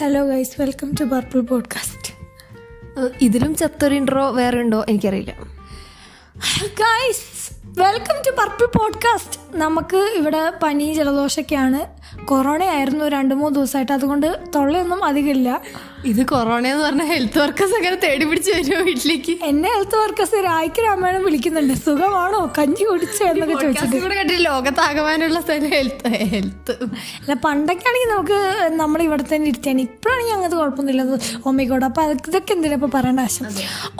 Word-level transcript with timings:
Hello 0.00 0.26
guys 0.26 0.60
welcome 0.60 0.92
to 1.00 1.04
purple 1.04 1.40
podcast 1.40 2.14
ഇതിലും 3.20 3.54
ചത്തൊരു 3.54 3.94
intro 3.94 4.30
വേറെ 4.30 4.60
ഉണ്ടോ? 4.60 4.84
എനിക്കറിയില്ല. 4.88 5.32
Guys 6.62 7.54
welcome 7.64 8.22
to 8.26 8.30
purple 8.30 8.78
podcast 8.78 9.40
നമുക്ക് 9.58 9.96
ഇവിടെ 9.96 10.52
പനി 10.62 10.94
ജലദോഷമൊക്കെയാണ്. 10.94 11.86
കൊറോണ 12.24 12.64
ആയിരുന്നു 12.64 13.04
രണ്ട് 13.04 13.34
മൂന്ന് 13.34 13.54
ദിവസമായിട്ട്. 13.54 13.92
അതുകൊണ്ട് 13.92 14.40
തൊള്ളയൊന്നും 14.54 15.04
അധികമില്ല. 15.04 15.62
ഇത് 16.08 16.20
കൊറോണ 16.30 16.64
എന്ന് 16.72 16.82
പറഞ്ഞ 16.84 17.04
ഹെൽത്ത് 17.10 17.38
വർക്കേഴ്സ് 17.40 17.74
അങ്ങനെ 17.78 17.96
തേടി 18.04 18.24
പിടിച്ച് 18.28 18.50
വരുമോ 18.56 18.78
വീട്ടിലേക്ക്? 18.86 19.32
എന്നെ 19.48 19.68
ഹെൽത്ത് 19.74 19.96
വർക്കേഴ്സ് 20.02 20.38
രായ്ക്ക് 20.46 20.80
രാമായണം 20.86 21.22
വിളിക്കുന്നുണ്ട്. 21.28 21.74
സുഖമാണോ? 21.86 22.40
കഞ്ഞി 22.58 22.84
കുടിച്ചോ 22.90 23.24
എന്നൊക്കെ 23.32 23.56
ചോദിച്ചിട്ട്. 23.62 24.36
ലോകത്താകമാനുള്ള 24.46 25.40
സ്ഥലം 25.44 25.66
ഹെൽത്ത് 25.74 26.10
ഹെൽത്ത് 26.32 26.74
അല്ല 27.22 27.34
പണ്ടൊക്കെ 27.44 27.86
ആണെങ്കിൽ 27.90 28.10
നമുക്ക് 28.14 28.38
നമ്മൾ 28.80 29.02
ഇവിടെ 29.08 29.26
തന്നെ 29.32 29.48
ഇരുത്തിയാണ് 29.52 29.82
ഇപ്പോഴാണെങ്കിൽ 29.88 30.34
അങ്ങനത്തെ 30.36 30.58
കുഴപ്പമൊന്നുമില്ല. 30.60 31.18
ഒമ്മയ്ക്കോട് 31.50 31.86
അപ്പൊ 31.90 32.04
ഇതൊക്കെ 32.28 32.54
എന്തിനാ 32.56 32.78
ഇപ്പൊ 32.80 32.90
പറയേണ്ട 32.96 33.20
ആവശ്യം? 33.26 33.46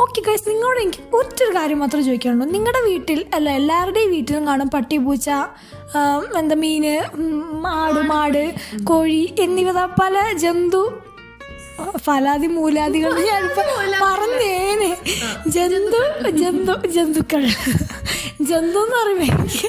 ഓക്കെ 0.05 0.23
ഗൈസ് 0.29 0.49
നിങ്ങളോട് 0.51 0.81
എനിക്ക് 0.85 1.03
ഒറ്റൊരു 1.21 1.53
കാര്യം 1.59 1.81
മാത്രം 1.85 2.05
ചോദിക്കാനുള്ളൂ. 2.09 2.49
നിങ്ങളുടെ 2.57 2.83
വീട്ടിൽ 2.91 3.21
അല്ല 3.39 3.51
എല്ലാവരുടെയും 3.61 4.11
വീട്ടിലും 4.17 4.47
കാണും 4.51 4.71
പട്ടി 4.77 4.99
പൂച്ച 5.09 5.31
എന്താ 6.41 6.57
മീന് 6.65 6.97
മാട് 7.67 7.91
ആട് 7.91 8.01
മാട് 8.11 8.43
കോഴി 8.91 9.23
എന്നിവ 9.45 9.71
പല 10.01 10.17
ജന്തു 10.43 10.83
ഫലാദി 11.99 12.47
മൂലാദികൾ 12.47 13.13
പറഞ്ഞേനെ. 14.03 14.97
ജന്തു 15.47 16.31
ജന്തു 16.31 16.87
ജന്തുക്കൾ. 16.87 17.43
ജന്തു 18.41 18.79
എന്ന് 18.79 18.97
പറയുമ്പോ 18.97 19.25
എനിക്ക് 19.25 19.67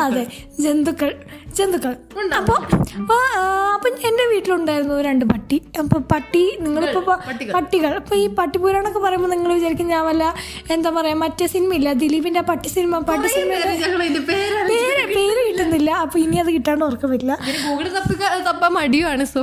അതെ 0.00 0.26
ജന്തുക്കൾ. 0.60 1.10
ജന്തുക്കൾ. 1.58 1.92
അപ്പൊ 2.38 2.54
അപ്പൊ 3.00 3.16
ആ, 3.36 3.42
അപ്പൊ 3.74 3.88
എന്റെ 4.08 4.24
വീട്ടിലുണ്ടായിരുന്നു 4.32 4.96
രണ്ട് 5.06 5.24
പട്ടി. 5.32 5.56
അപ്പൊ 5.80 5.96
പട്ടി 6.12 6.42
നിങ്ങളിപ്പോ 6.64 7.14
പട്ടികൾ 7.56 7.92
അപ്പൊ 8.00 8.14
ഈ 8.22 8.26
പട്ടി 8.38 8.56
പുരാണൊക്കെ 8.62 9.00
പറയുമ്പോൾ 9.04 9.30
നിങ്ങൾ 9.34 9.50
വിചാരിക്കും 9.58 9.88
ഞാൻ 9.94 10.02
വല്ല 10.08 10.24
എന്താ 10.74 10.90
പറയാ 10.96 11.16
മറ്റേ 11.24 11.46
സിനിമ 11.54 11.70
ഇല്ല? 11.78 11.88
ദിലീപിന്റെ 12.02 12.42
പട്ടി 12.50 12.68
സിനിമ 12.76 12.98
പട്ടി 13.10 13.28
സിനിമ 13.34 13.50
പേര് 14.70 15.02
പേര് 15.16 15.40
കിട്ടുന്നില്ല. 15.48 15.90
അപ്പൊ 16.04 16.16
ഇനി 16.24 16.36
അത് 16.42 16.50
കിട്ടാണ്ട് 16.56 16.84
ഓർക്കുന്നില്ല 16.88 17.32
തപ്പാൻ 18.48 18.72
മടിയുമാണ് 18.78 19.24
സോ. 19.34 19.42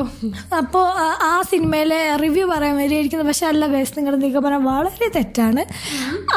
അപ്പോൾ 0.62 0.86
ആ 1.30 1.34
സിനിമയിലെ 1.52 2.00
റിവ്യൂ 2.24 2.46
പറയാൻ 2.54 2.76
വരികയായിരിക്കുന്നത് 2.82 3.30
പക്ഷെ 3.32 3.46
അല്ല 3.52 3.68
ബേസ് 3.74 3.94
നിങ്ങളുടെ 3.98 4.22
നിഗമനം 4.26 4.62
വളരെ 4.72 5.08
തെറ്റാണ്. 5.18 5.64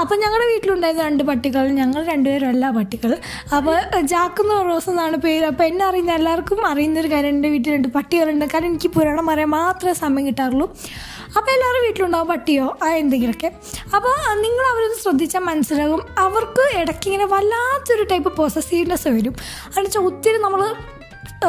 അപ്പം 0.02 0.16
ഞങ്ങളുടെ 0.24 0.46
വീട്ടിലുണ്ടായിരുന്ന 0.52 1.04
രണ്ട് 1.08 1.24
പട്ടികൾ. 1.30 1.64
ഞങ്ങൾ 1.80 2.00
രണ്ടുപേരും 2.12 2.48
അല്ല 2.54 2.64
പട്ടികൾ 2.78 3.12
അപ്പോൾ 3.58 3.76
ജാക്കുന്ന 4.12 4.60
റോസ് 4.70 4.90
എന്നാണ് 4.92 5.16
പേര്? 5.26 5.44
അപ്പോൾ 5.52 5.63
എന്നെ 5.64 5.84
അറിയുന്ന 5.86 6.12
എല്ലാവർക്കും 6.12 6.66
അറിയുന്നൊരു 6.66 7.10
കാര്യം 7.10 7.28
എന്റെ 7.28 7.48
വീട്ടിൽ 7.48 7.72
രണ്ട് 7.72 7.88
പട്ടികളുണ്ട്. 7.88 8.44
കാരണം 8.44 8.66
എനിക്ക് 8.66 8.88
പുരാണം 8.88 9.26
പറയാൻ 9.26 9.48
മാത്രമേ 9.48 9.92
സമയം 9.92 10.26
കിട്ടാറുള്ളൂ. 10.26 10.66
അപ്പോൾ 11.36 11.50
എല്ലാവരും 11.50 11.82
വീട്ടിലുണ്ടാവും 11.82 12.28
പട്ടിയോ? 12.28 12.76
എന്തെങ്കിലുമൊക്കെ. 12.86 13.52
അപ്പോൾ 13.96 14.14
നിങ്ങൾ 14.42 14.64
അവരൊന്ന് 14.72 14.98
ശ്രദ്ധിച്ചാൽ 15.02 15.40
മനസ്സിലാകും. 15.40 16.02
അവർക്ക് 16.18 16.78
ഇടയ്ക്ക് 16.80 17.06
ഇങ്ങനെ 17.06 17.26
വല്ലാത്തൊരു 17.26 18.04
ടൈപ്പ് 18.10 18.36
പോസസീവ്നെസ് 18.36 19.08
വരും. 19.08 19.34
അതെന്ന് 19.66 19.86
വെച്ചാൽ 19.86 20.00
ഒത്തിരി 20.00 20.38
നമ്മൾ 20.42 20.74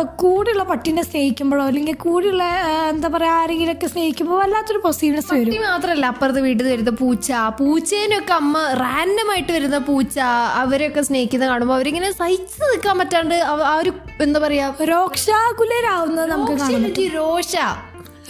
കൂടെയുള്ള 0.04 0.64
പട്ടീനെ 0.64 1.04
സ്നേഹിക്കുമ്പോഴോ 1.04 1.66
അല്ലെങ്കിൽ 1.66 1.94
കൂടെയുള്ള 1.96 2.44
എന്താ 2.90 3.08
പറയുക 3.08 3.32
ആരെങ്കിലുമൊക്കെ 3.32 3.88
സ്നേഹിക്കുമ്പോൾ 3.88 4.40
വല്ലാത്തൊരു 4.40 4.78
പോസിറ്റീവ്നെസ് 4.78 5.34
വരും. 5.34 5.46
പട്ടി 5.46 5.58
മാത്രല്ല 5.58 6.06
അപ്പുറത്ത് 6.06 6.40
വീട്ടിൽ 6.40 6.68
വരുന്ന 6.68 6.90
പൂച്ച 6.90 7.32
പൂച്ചേനൊക്കെ 7.60 8.34
അമ്മ 8.34 8.74
റാൻഡം 8.74 9.32
ആയിട്ട് 9.32 9.52
വരുന്ന 9.52 9.78
പൂച്ച 9.78 10.20
അവരെയൊക്കെ 10.56 11.02
സ്നേഹിക്കുന്നത് 11.02 11.50
കാണുമ്പോൾ 11.50 11.76
അവരിങ്ങനെ 11.76 12.12
സഹിച്ചു 12.12 12.64
നിൽക്കാൻ 12.64 13.00
പറ്റാണ്ട് 13.00 13.36
ആ 13.36 13.78
ഒരു 13.78 13.94
എന്താ 14.22 14.40
പറയാ 14.40 14.74
രോക്ഷാകുലരാവുന്നത് 14.84 16.32
നമുക്ക് 16.32 17.16
രോഷ 17.16 17.56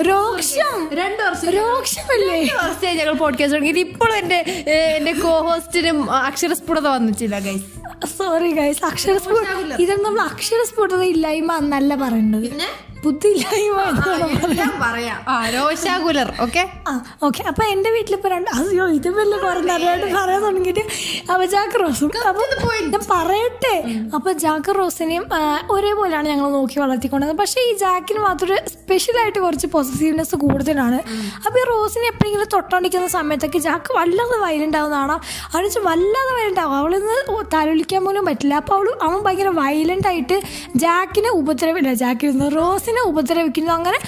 രോക്ഷം. 0.01 0.89
രണ്ട് 0.93 1.23
വർഷം. 1.23 1.51
രോക്ഷമല്ലേ? 1.51 2.39
ഞങ്ങൾ 2.93 3.13
പോഡ്കാസ്റ്റ് 3.13 3.51
തുടങ്ങിയത് 3.51 3.79
ഇപ്പോഴും 3.79 4.15
എന്റെ 4.17 4.35
എന്റെ 4.95 5.11
കോഹോസ്റ്റിനും 5.13 6.11
അക്ഷരസ്ഫുടത 6.11 6.87
വന്നിട്ടില്ല 6.87 7.39
ഗൈസ് 7.39 7.74
സോറി 8.11 8.49
ഗൈസ് 8.51 8.81
അക്ഷര 8.83 9.11
അക്ഷരസ്ഫുട 9.11 9.37
ഇതൊന്നും 9.79 10.05
നമ്മൾ 10.05 10.21
അക്ഷര 10.25 10.55
അക്ഷരസ്ഫുടത 10.55 11.03
ഇല്ലായ്മ 11.05 11.53
എന്നല്ല 11.57 11.95
പറയുന്നത് 11.95 12.47
ബുദ്ധി 13.05 13.29
ഇല്ലായ്മ 13.35 13.79
എന്നാണ് 13.89 14.25
പറയുന്നത് 14.25 14.77
പറയാം. 14.83 15.19
രോശാകുലർ 15.55 16.29
ഓക്കെ? 16.45 16.63
ആ 16.89 16.93
ഓക്കെ. 17.27 17.41
അപ്പൊ 17.51 17.63
എന്റെ 17.73 17.89
വീട്ടിലിപ്പോ 17.95 18.29
രണ്ട് 18.35 18.49
അയ്യോ 18.59 18.85
ഇത് 18.97 19.09
വല്ല 19.17 19.33
പറഞ്ഞ 19.45 19.71
അറിയാണ്ട് 19.77 20.05
പറയാൻ 20.17 20.41
തുടങ്ങിയിട്ട് 20.47 20.83
അപ്പൊ 21.31 21.43
ജാക്ക് 21.55 21.79
റോസും 21.83 22.11
അപ്പൊ 22.31 22.43
ഞാൻ 22.93 23.03
പറയട്ടെ. 23.13 23.75
അപ്പൊ 24.17 24.29
ജാക്ക് 24.45 24.73
റോസിനെയും 24.79 25.25
ഒരേപോലെയാണ് 25.75 26.27
ഞങ്ങൾ 26.33 26.47
നോക്കി 26.57 26.77
വളർത്തിക്കൊണ്ടത് 26.83 27.33
പക്ഷെ 27.41 27.59
ഈ 27.69 27.71
ജാക്കിന് 27.83 28.21
മാത്രം 28.27 28.69
സ്പെഷ്യൽ 28.75 29.17
ആയിട്ട് 29.23 29.39
കുറച്ച് 29.45 29.67
പോസിറ്റീവ്നെസ് 29.75 30.35
കൂടുതലാണ്. 30.43 30.99
അപ്പൊ 31.45 31.57
ഈ 31.61 31.65
റോസിനെ 31.73 32.07
എപ്പോഴെങ്കിലും 32.13 32.49
തൊട്ടണ്ടിക്കുന്ന 32.55 33.07
സമയത്തൊക്കെ 33.17 33.59
ജാക്ക് 33.67 33.91
വല്ലാതെ 33.97 34.37
വയലന്റ് 34.45 34.77
ആവുന്നതാണ്? 34.81 35.15
അവന് 35.53 35.81
വല്ലാതെ 35.89 36.31
വയലന്റ് 36.37 36.61
ആവും. 36.65 36.75
അവളിന്ന് 36.81 37.17
തലൊലിക്കാൻ 37.55 38.01
പോലും 38.07 38.23
പറ്റില്ല. 38.29 38.53
അപ്പൊ 38.61 38.73
അവൾ 38.77 38.87
അവൻ 39.07 39.17
ഭയങ്കര 39.25 39.49
വയലന്റ് 39.61 40.07
ആയിട്ട് 40.11 40.37
ജാക്കിനെ 40.83 41.31
ഉപദ്രവില്ല. 41.39 41.89
ജാക്കിന് 42.03 42.49
റോസിനെ 42.57 42.94
ഉപദ്രവിക്കുന്നു 43.04 43.72
അങ്ങനെ 43.72 43.98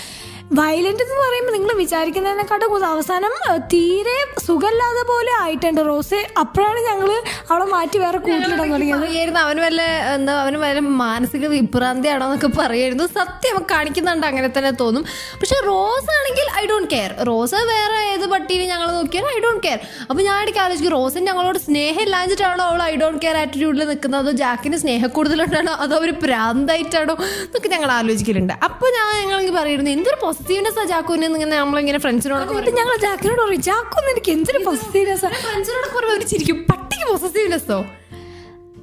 വയലന്റ് 0.56 1.04
എന്ന് 1.04 1.16
പറയുമ്പോൾ 1.22 1.54
നിങ്ങൾ 1.56 1.72
വിചാരിക്കുന്നതിനെക്കാട്ടും 1.82 2.68
കൂടുതൽ 2.72 2.90
അവസാനം 2.96 3.34
തീരെ 3.72 4.18
സുഖമില്ലാതെ 4.46 5.02
പോലെ 5.10 5.32
ആയിട്ടുണ്ട് 5.44 5.82
റോസ്. 5.88 6.20
അപ്പോഴാണ് 6.42 6.80
ഞങ്ങൾ 6.90 7.10
അവളെ 7.52 7.66
മാറ്റി 7.74 7.98
വേറെ 8.04 8.18
കൂട്ടിലിടാൻ 8.26 8.54
തുടങ്ങിയത്. 8.60 9.40
അവന് 9.46 9.62
വല്ല 9.66 9.82
എന്താ 10.14 10.34
അവന് 10.44 10.60
വല്ല 10.62 10.84
മാനസിക 11.02 11.48
വിഭ്രാന്തിയാണോ 11.56 12.26
എന്നൊക്കെ 12.28 12.50
പറയായിരുന്നു 12.60 13.08
സത്യം 13.18 13.58
കാണിക്കുന്നുണ്ട് 13.72 14.26
അങ്ങനെ 14.30 14.50
തന്നെ 14.58 14.72
തോന്നും. 14.82 15.04
പക്ഷെ 15.42 15.58
റോസ് 15.70 16.10
ആണെങ്കിൽ 16.18 16.48
ഐ 16.62 16.64
ഡോണ്ട് 16.72 16.90
കെയർ 16.94 17.12
റോസ് 17.32 17.60
വേറെ 17.72 18.00
ഏത് 18.14 18.26
പട്ടീനെ 18.36 18.68
ഞങ്ങൾ 18.74 18.88
നോക്കിയാലും 19.00 19.30
ഐ 19.36 19.38
ഡോണ്ട് 19.48 19.62
കെയർ 19.68 19.80
അപ്പൊ 20.10 20.20
ഞാൻ 20.30 20.38
ഇടയ്ക്ക് 20.44 20.64
ആലോചിക്കും 20.66 20.96
റോസിന് 20.98 21.26
ഞങ്ങളോട് 21.32 21.60
സ്നേഹം 21.68 22.02
ഇല്ലാഞ്ഞിട്ടാണോ 22.08 22.66
അവൾ 22.70 22.82
ഐ 22.92 22.96
ഡോണ്ട് 23.04 23.22
കെയർ 23.26 23.38
ആറ്റിറ്റ്യൂഡിൽ 23.44 23.84
നിൽക്കുന്നത് 23.92 24.24
അതോ 24.24 24.36
ജാക്കിന് 24.44 24.80
സ്നേഹം 24.86 25.12
കൂടുതലുണ്ടാണോ 25.18 25.76
അതോ 25.86 25.96
അവർ 26.02 26.12
പ്രാന്തായിട്ടാണോ 26.26 27.18
എന്നൊക്കെ 27.44 27.72
ഞങ്ങൾ 27.76 27.92
ആലോചിക്കലുണ്ട്. 28.00 28.56
അപ്പൊ 28.70 28.88
ഞാൻ 29.00 29.14
ഞങ്ങൾ 29.24 29.40
പറയുന്നത് 29.60 29.94
എന്തൊരു 29.98 30.20
പോസിറ്റീവ്നെസ് 30.38 30.84
ജാക്കുവിനെ 30.88 31.26
ഇങ്ങനെ 31.30 31.56
നമ്മളിങ്ങനെ 31.58 32.00
ഫ്രണ്ട്സിനോട് 32.00 32.52
ഞങ്ങൾ 32.78 32.96
ജാക്കിനോട് 33.02 33.42
പറയും 33.42 33.62
ജാക്കൊന്നും 33.62 34.12
എനിക്ക് 34.12 34.32
എന്തൊരു 34.32 34.60
പോസിറ്റീവ്നെസ് 34.66 35.28
ഫ്രണ്ട്സിനോട് 35.46 35.88
പറയുമ്പോൾ 35.88 36.12
അവർ 36.12 36.24
ചിരിക്കും. 36.28 36.58
പട്ടിക്ക് 36.72 37.06
പോസിറ്റീവ്നെസ്സോ 37.12 37.78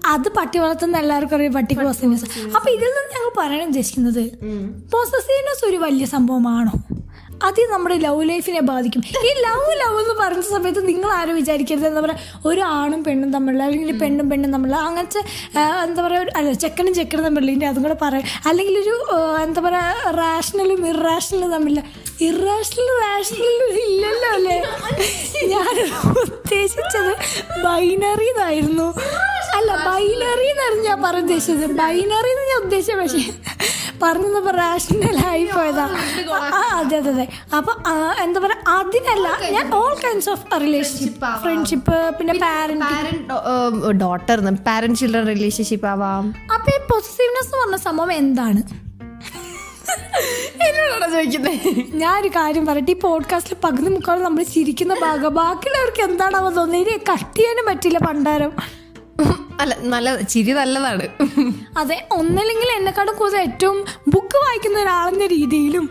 അത് 0.06 0.28
പട്ടി 0.28 0.58
വളർത്തുന്ന 0.58 0.96
എല്ലാവർക്കും 0.98 1.36
അറിയാം 1.36 1.52
പട്ടിക്ക് 1.54 1.82
പോസിറ്റീവ്നെസ് 1.82 2.26
അപ്പൊ 2.56 2.68
ഇതിൽ 2.70 2.88
നിന്ന് 2.88 3.12
ഞങ്ങൾ 3.14 3.30
പറയാൻ 3.38 3.66
ഉദ്ദേശിക്കുന്നത് 3.66 4.22
പോസിറ്റീവ്നെസ് 4.92 5.64
ഒരു 5.66 5.76
വലിയ 5.76 6.04
സംഭവമാണോ? 6.06 6.74
അത് 7.48 7.60
നമ്മുടെ 7.72 7.96
ലവ് 8.04 8.22
ലൈഫിനെ 8.30 8.62
ബാധിക്കും. 8.70 9.02
ഈ 9.28 9.30
ലവ് 9.46 9.72
ലവ് 9.82 9.98
എന്ന് 10.02 10.14
പറയുന്ന 10.20 10.46
സമയത്ത് 10.54 10.82
നിങ്ങൾ 10.90 11.10
ആരും 11.18 11.36
വിചാരിക്കരുത്. 11.40 11.86
എന്താ 11.90 12.02
പറയുക 12.06 12.46
ഒരു 12.50 12.62
ആണും 12.78 13.00
പെണ്ണും 13.06 13.30
തമ്മിലുള്ള 13.36 13.64
അല്ലെങ്കിൽ 13.68 13.98
പെണ്ണും 14.02 14.26
പെണ്ണും 14.32 14.50
തമ്മിലുള്ള 14.54 14.78
അങ്ങനത്തെ 14.88 15.20
എന്താ 15.86 16.00
പറയുക 16.06 16.36
അല്ല 16.40 16.54
ചെക്കനും 16.64 16.94
ചെക്കനും 17.00 17.24
തമ്മിലുള്ള 17.28 17.52
ഇനി 17.56 17.66
അതും 17.72 17.84
കൂടെ 17.86 17.98
പറയാം. 18.04 18.24
അല്ലെങ്കിൽ 18.50 18.76
ഒരു 18.84 18.96
എന്താ 19.46 19.62
പറയുക 19.66 20.14
റാഷണലും 20.22 20.82
ഇറാഷണലും 20.92 21.52
തമ്മിലുള്ള 21.56 21.82
ഇറാഷണൽ 22.28 22.88
റാഷണലും 23.04 23.70
ഇല്ലല്ലോ 23.84 24.28
അല്ലേ? 24.36 24.58
ഞാൻ 25.52 25.74
ഉദ്ദേശിച്ചത് 26.24 27.12
ബൈനറി 27.64 28.28
എന്നായിരുന്നു. 28.32 28.88
അല്ല 29.58 29.70
ബൈനറി 29.88 30.46
എന്നായിരുന്നു 30.52 30.84
ഞാൻ 30.90 30.98
പറഞ്ഞ 31.04 31.24
ഉദ്ദേശിച്ചത് 31.26 31.74
ബൈനറി 31.82 32.30
എന്ന് 32.34 32.46
ഞാൻ 32.52 32.60
ഉദ്ദേശിച്ച 32.66 32.96
പക്ഷേ 33.00 33.22
പറഞ്ഞപ്പോ 34.02 34.50
റാഷണലായി 34.56 35.44
പോയതാ. 35.46 35.84
ആ, 36.50 36.60
അതെ 36.74 36.96
അതെ 36.96 37.10
അതെ. 37.10 37.26
അപ്പൊ 37.56 37.72
എന്താ 38.22 38.40
പറയാ 38.40 38.58
അതിനല്ല 38.74 39.26
ഞാൻ 39.52 39.74
all 39.74 39.92
kinds 40.04 40.30
of 40.30 40.60
relationship 40.60 41.30
friendship 41.42 41.98
പിന്നെ 42.18 42.34
parent 42.38 43.98
daughter 44.00 44.38
parent 44.66 44.98
children 44.98 45.26
relationship 45.32 45.86
ആവാം. 45.86 46.24
അപ്പൊ 46.54 46.70
ഈ 46.76 46.80
പൊസസീവ്നെസ് 46.90 47.46
എന്ന് 47.46 47.62
പറഞ്ഞ 47.62 47.80
സംഭവം 47.84 48.12
എന്താണ്? 48.14 48.62
എന്നോടാണോ 50.66 51.06
ചോദിക്കുന്നത് 51.14 51.56
ഞാനൊരു 51.94 52.28
കാര്യം 52.36 52.64
പറയട്ടെ 52.66 52.90
ഈ 52.90 52.98
പോഡ്കാസ്റ്റിൽ 53.00 53.56
പകുതി 53.64 53.88
മുക്കാളും 53.88 54.22
നമ്മൾ 54.22 54.42
ചിരിക്കുന്ന 54.52 54.94
ഭാഗം 55.02 55.34
ബാക്കിയുള്ളവർക്ക് 55.34 56.02
എന്താണാവോ 56.02 56.50
ഇനി 56.76 56.94
കട്ട് 57.10 57.36
ചെയ്യാനും 57.36 57.66
പറ്റില്ല 57.66 57.98
പണ്ടാരം. 58.06 58.52
അല്ല 59.60 59.74
നല്ല 59.82 60.20
ചിരി 60.20 60.52
നല്ലതാണ്. 60.52 61.04
അതെ 61.76 62.08
ഒന്നല്ലെങ്കിൽ 62.12 62.68
എന്നെക്കാട്ടും 62.76 63.14
കൂടുതൽ 63.16 63.38
ഏറ്റവും 63.38 63.84
ബുക്ക് 64.08 64.36
വായിക്കുന്ന 64.44 64.78
ഒരാളെന്ന 64.78 65.26
രീതിയിലും. 65.26 65.84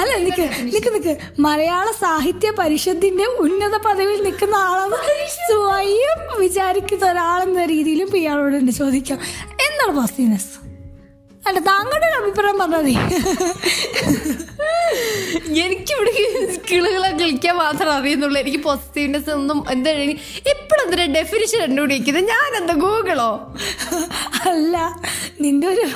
അല്ല 0.00 0.12
നിക്ക് 0.16 0.46
നിക്ക് 0.74 0.94
നിക്ക്. 0.94 1.14
മലയാള 1.40 1.90
സാഹിത്യ 2.00 2.50
പരിഷത്തിന്റെ 2.50 3.26
ഉന്നത 3.44 3.76
പദവിയിൽ 3.76 4.22
നിൽക്കുന്ന 4.22 4.54
ആളാണ് 4.54 4.98
സ്വയം 5.36 6.40
വിചാരിക്കുന്ന 6.40 7.06
ഒരാളെന്ന 7.06 7.64
രീതിയിലും 7.64 8.16
ഇയാളോട് 8.16 8.70
ചോദിക്കാം. 8.70 9.18
എന്താണ് 9.66 9.96
പോസിറ്റീവ്നെസ് 9.96 10.61
അല്ല 11.48 11.58
താങ്കളുടെ 11.68 12.06
ഒരു 12.10 12.16
അഭിപ്രായം 12.22 12.58
പറഞ്ഞാൽ 12.58 12.82
മതി. 12.82 12.94
എനിക്കിവിടെ 15.64 16.12
സ്കിളുകളെ 16.54 17.10
കളിക്കാൻ 17.20 17.56
മാത്രം 17.56 17.90
അറിയുന്നുള്ളൂ. 17.92 18.38
എനിക്ക് 18.40 18.60
പോസിറ്റീവ്നെസ് 18.66 19.30
ഒന്നും 19.38 19.58
എന്താ 19.70 19.90
എപ്പോഴും 20.52 20.82
എന്തിനാ 20.84 21.06
ഡെഫിനിഷൻ 21.18 21.58
കണ്ടുപിടിക്കുന്നത്? 21.64 22.24
ഞാൻ 22.32 22.50
എന്താ 22.60 22.74
ഗൂഗിളോ? 22.84 23.30
അല്ല 24.50 24.76
നിന്റെ 25.40 25.66
ഒരു 25.74 25.86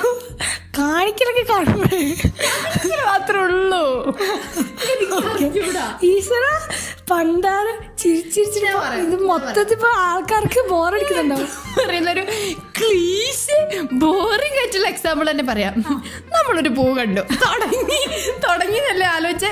കാണിക്കലൊക്കെ 0.79 1.43
കാണുമ്പോഴേ. 1.53 2.03
മാത്രമേ 3.05 3.43
ഉള്ളൂ. 3.45 3.83
ഈശ്വര 6.11 6.45
പണ്ടാറ് 7.11 7.73
ചിരിച്ചിരിച്ചിട്ട് 8.01 8.71
ഇത് 9.03 9.15
മൊത്തത്തിൽ 9.27 9.75
ഇപ്പൊ 9.75 9.89
ആൾക്കാർക്ക് 10.07 10.61
ബോറടിക്കുന്നുണ്ടാവും 10.69 11.47
പറയുന്നൊരു 11.77 12.23
ക്ലീശ് 12.77 13.57
ബോറിംഗ് 14.03 14.59
ആയിട്ടുള്ള 14.61 14.87
എക്സാമ്പിൾ 14.87 15.29
തന്നെ 15.37 15.45
പറയാം. 15.51 15.73
നമ്മളൊരു 16.35 16.71
പൂ 16.77 16.83
കണ്ടു. 16.97 17.21
തുടങ്ങി 17.43 17.99
തുടങ്ങി 18.45 18.79
നല്ല 18.87 19.03
ആലോചിച്ച് 19.15 19.49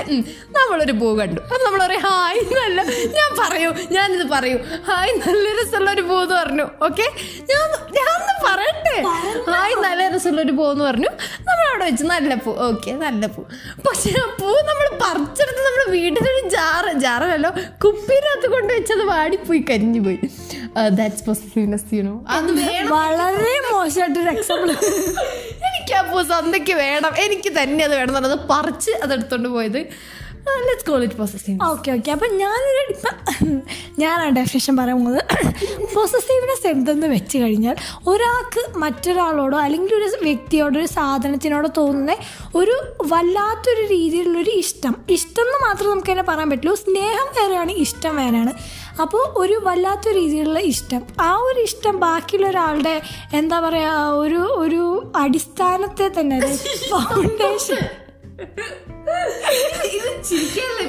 നമ്മളൊരു 0.56 0.94
പൂ 1.00 1.08
കണ്ടു. 1.20 1.40
അപ്പൊ 1.44 1.58
നമ്മൾ 1.64 1.80
പറയും 1.84 2.02
ഹായ് 2.06 2.40
നല്ല 2.58 2.80
ഞാൻ 3.16 3.30
പറയൂ 3.40 3.70
ഞാനിത് 3.96 4.24
പറയൂ. 4.34 4.56
ഹായ് 4.88 5.12
നല്ല 5.24 5.44
രസമുള്ള 5.58 5.90
ഒരു 5.96 6.04
പൂ 6.10 6.16
എന്ന് 6.24 6.36
പറഞ്ഞു. 6.40 6.66
ഓക്കെ? 6.88 7.06
ഞാൻ 7.50 7.66
ഞാൻ 7.98 8.12
പറയട്ടെ? 8.46 8.96
ഹായ് 9.50 9.76
നല്ല 9.86 10.02
രസമുള്ള 10.14 10.40
ഒരു 10.46 10.54
പൂ 10.58 10.66
എന്ന് 10.72 10.84
പറഞ്ഞു. 10.88 11.10
നമ്മൾ 11.48 11.64
അവിടെ 11.70 11.84
വെച്ച് 11.88 12.04
നല്ല 12.12 12.34
പൂ. 12.44 12.52
ഓക്കെ 12.68 12.92
നല്ല 13.04 13.26
പൂ. 13.36 13.42
പക്ഷെ 13.86 14.12
ആ 14.22 14.26
പൂ 14.40 14.50
നമ്മൾ 14.70 14.86
പറിച്ചെടുത്ത് 15.04 15.62
നമ്മുടെ 15.66 15.86
വീട്ടിലൊരു 15.96 16.42
ജാറ് 16.56 16.92
ജാറല്ലോ 17.04 17.50
കുപ്പിനകത്ത് 17.84 18.48
കൊണ്ട് 18.54 18.72
വെച്ചത് 18.76 19.04
വാടിപ്പോയി 19.12 19.62
കരിഞ്ഞു 19.70 20.02
പോയി 20.06 20.18
ദാറ്റ്സ് 20.98 21.24
പോസിറ്റീവ്നെസ് 21.26 21.84
അത് 22.34 22.50
വളരെ 22.94 23.54
മോശമായിട്ടൊരു 23.68 24.30
എക്സാമ്പിൾ 24.36 24.70
എനിക്ക് 25.96 26.10
ആ 26.10 26.12
പൂ 26.12 26.22
സന്ധ്യക്ക് 26.22 26.72
വേണം. 26.72 27.12
എനിക്ക് 27.24 27.52
തന്നെ 27.62 27.84
അത് 27.84 27.96
വേണം 27.96 28.16
എന്നുള്ളത് 28.16 28.40
പറിച്ച് 28.50 28.90
അത് 28.90 29.12
എടുത്തോണ്ട് 29.12 29.48
പോയത് 29.48 29.88
ലെറ്റ്സ് 30.66 31.54
ഓക്കെ 31.64 31.90
ഓക്കെ 31.90 32.10
അപ്പം 32.12 32.36
ഞാനൊരു 32.36 32.92
ഇപ്പം 32.92 33.14
ഞാനാണ് 33.98 34.36
ഡെഫിനേഷൻ 34.36 34.76
പറയാൻ 34.76 35.04
പോകുന്നത്. 35.04 35.22
പോസസീവ്നെസ് 35.94 36.66
എന്തെന്ന് 36.66 37.06
വെച്ച് 37.06 37.38
കഴിഞ്ഞാൽ 37.38 37.76
ഒരാൾക്ക് 38.06 38.78
മറ്റൊരാളോടോ 38.78 39.58
അല്ലെങ്കിൽ 39.58 39.94
ഒരു 39.94 40.08
വ്യക്തിയോടോ 40.22 40.80
ഒരു 40.80 40.86
സാധനത്തിനോടോ 40.86 41.68
തോന്നുന്ന 41.76 42.16
ഒരു 42.54 42.76
വല്ലാത്തൊരു 43.02 43.84
രീതിയിലുള്ളൊരു 43.94 44.50
ഇഷ്ടം. 44.50 44.96
ഇഷ്ടം 45.10 45.42
എന്ന് 45.42 45.58
മാത്രം 45.66 45.90
നമുക്ക് 45.90 46.10
തന്നെ 46.10 46.22
പറയാൻ 46.22 46.50
പറ്റുള്ളൂ. 46.50 46.74
സ്നേഹം 46.74 47.28
വേറെയാണ് 47.40 47.72
ഇഷ്ടം 47.72 48.16
വേറെയാണ്. 48.16 48.52
അപ്പോൾ 49.00 49.24
ഒരു 49.36 49.60
വല്ലാത്ത 49.64 50.08
രീതിയിലുള്ള 50.08 50.58
ഇഷ്ടം. 50.58 51.02
ആ 51.20 51.36
ഒരു 51.36 51.60
ഇഷ്ടം 51.60 52.00
ബാക്കിയുള്ള 52.00 52.48
ഒരാളുടെ 52.48 53.02
എന്താ 53.34 53.60
പറയുക 53.60 54.16
ഒരു 54.22 54.42
ഒരു 54.64 55.12
അടിസ്ഥാനത്തെ 55.16 56.08
തന്നെ 56.20 56.56
ഫൗണ്ടേഷൻ 56.90 57.82
ഇത് 59.96 60.10
ചിരിക്കാനുള്ള 60.28 60.82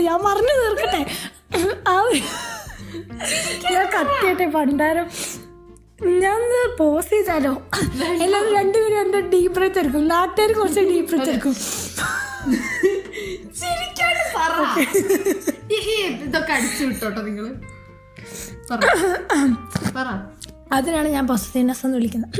ഞാൻ 0.00 0.20
പറഞ്ഞു 0.24 0.54
തീർക്കട്ടെ. 0.60 1.00
ആ 1.88 2.00
ഒരു 2.00 2.20
ഞാൻ 3.72 3.86
കത്തിയട്ടെ 3.86 4.46
പണ്ടാരം. 4.46 5.06
ഞാൻ 6.02 6.40
പോസ് 6.78 7.10
ചെയ്താലോ? 7.10 7.50
എല്ലാവരും 8.22 8.54
രണ്ടുപേരും 8.54 9.00
എന്റെ 9.00 9.20
ഡീപ് 9.20 9.52
ബ്രത്ത് 9.54 9.78
എടുക്കും. 9.78 10.08
നാട്ടുകാർ 10.08 10.52
കുറച്ച് 10.52 10.80
ഡീപ് 10.80 11.08
ബ്രത്ത് 11.10 11.30
എടുക്കും. 11.30 11.54
ഇതൊക്കെ 16.22 16.52
അടിച്ചു 16.52 16.84
വിട്ടോട്ടോ 16.84 17.22
നിങ്ങൾ. 17.22 17.54
പറ. 19.96 20.35
അതിനാണ് 20.72 21.08
ഞാൻ 21.08 21.26
പോസിറ്റീവ്നെസ് 21.26 21.82
എന്ന് 21.86 21.96
വിളിക്കുന്നത്. 21.96 22.38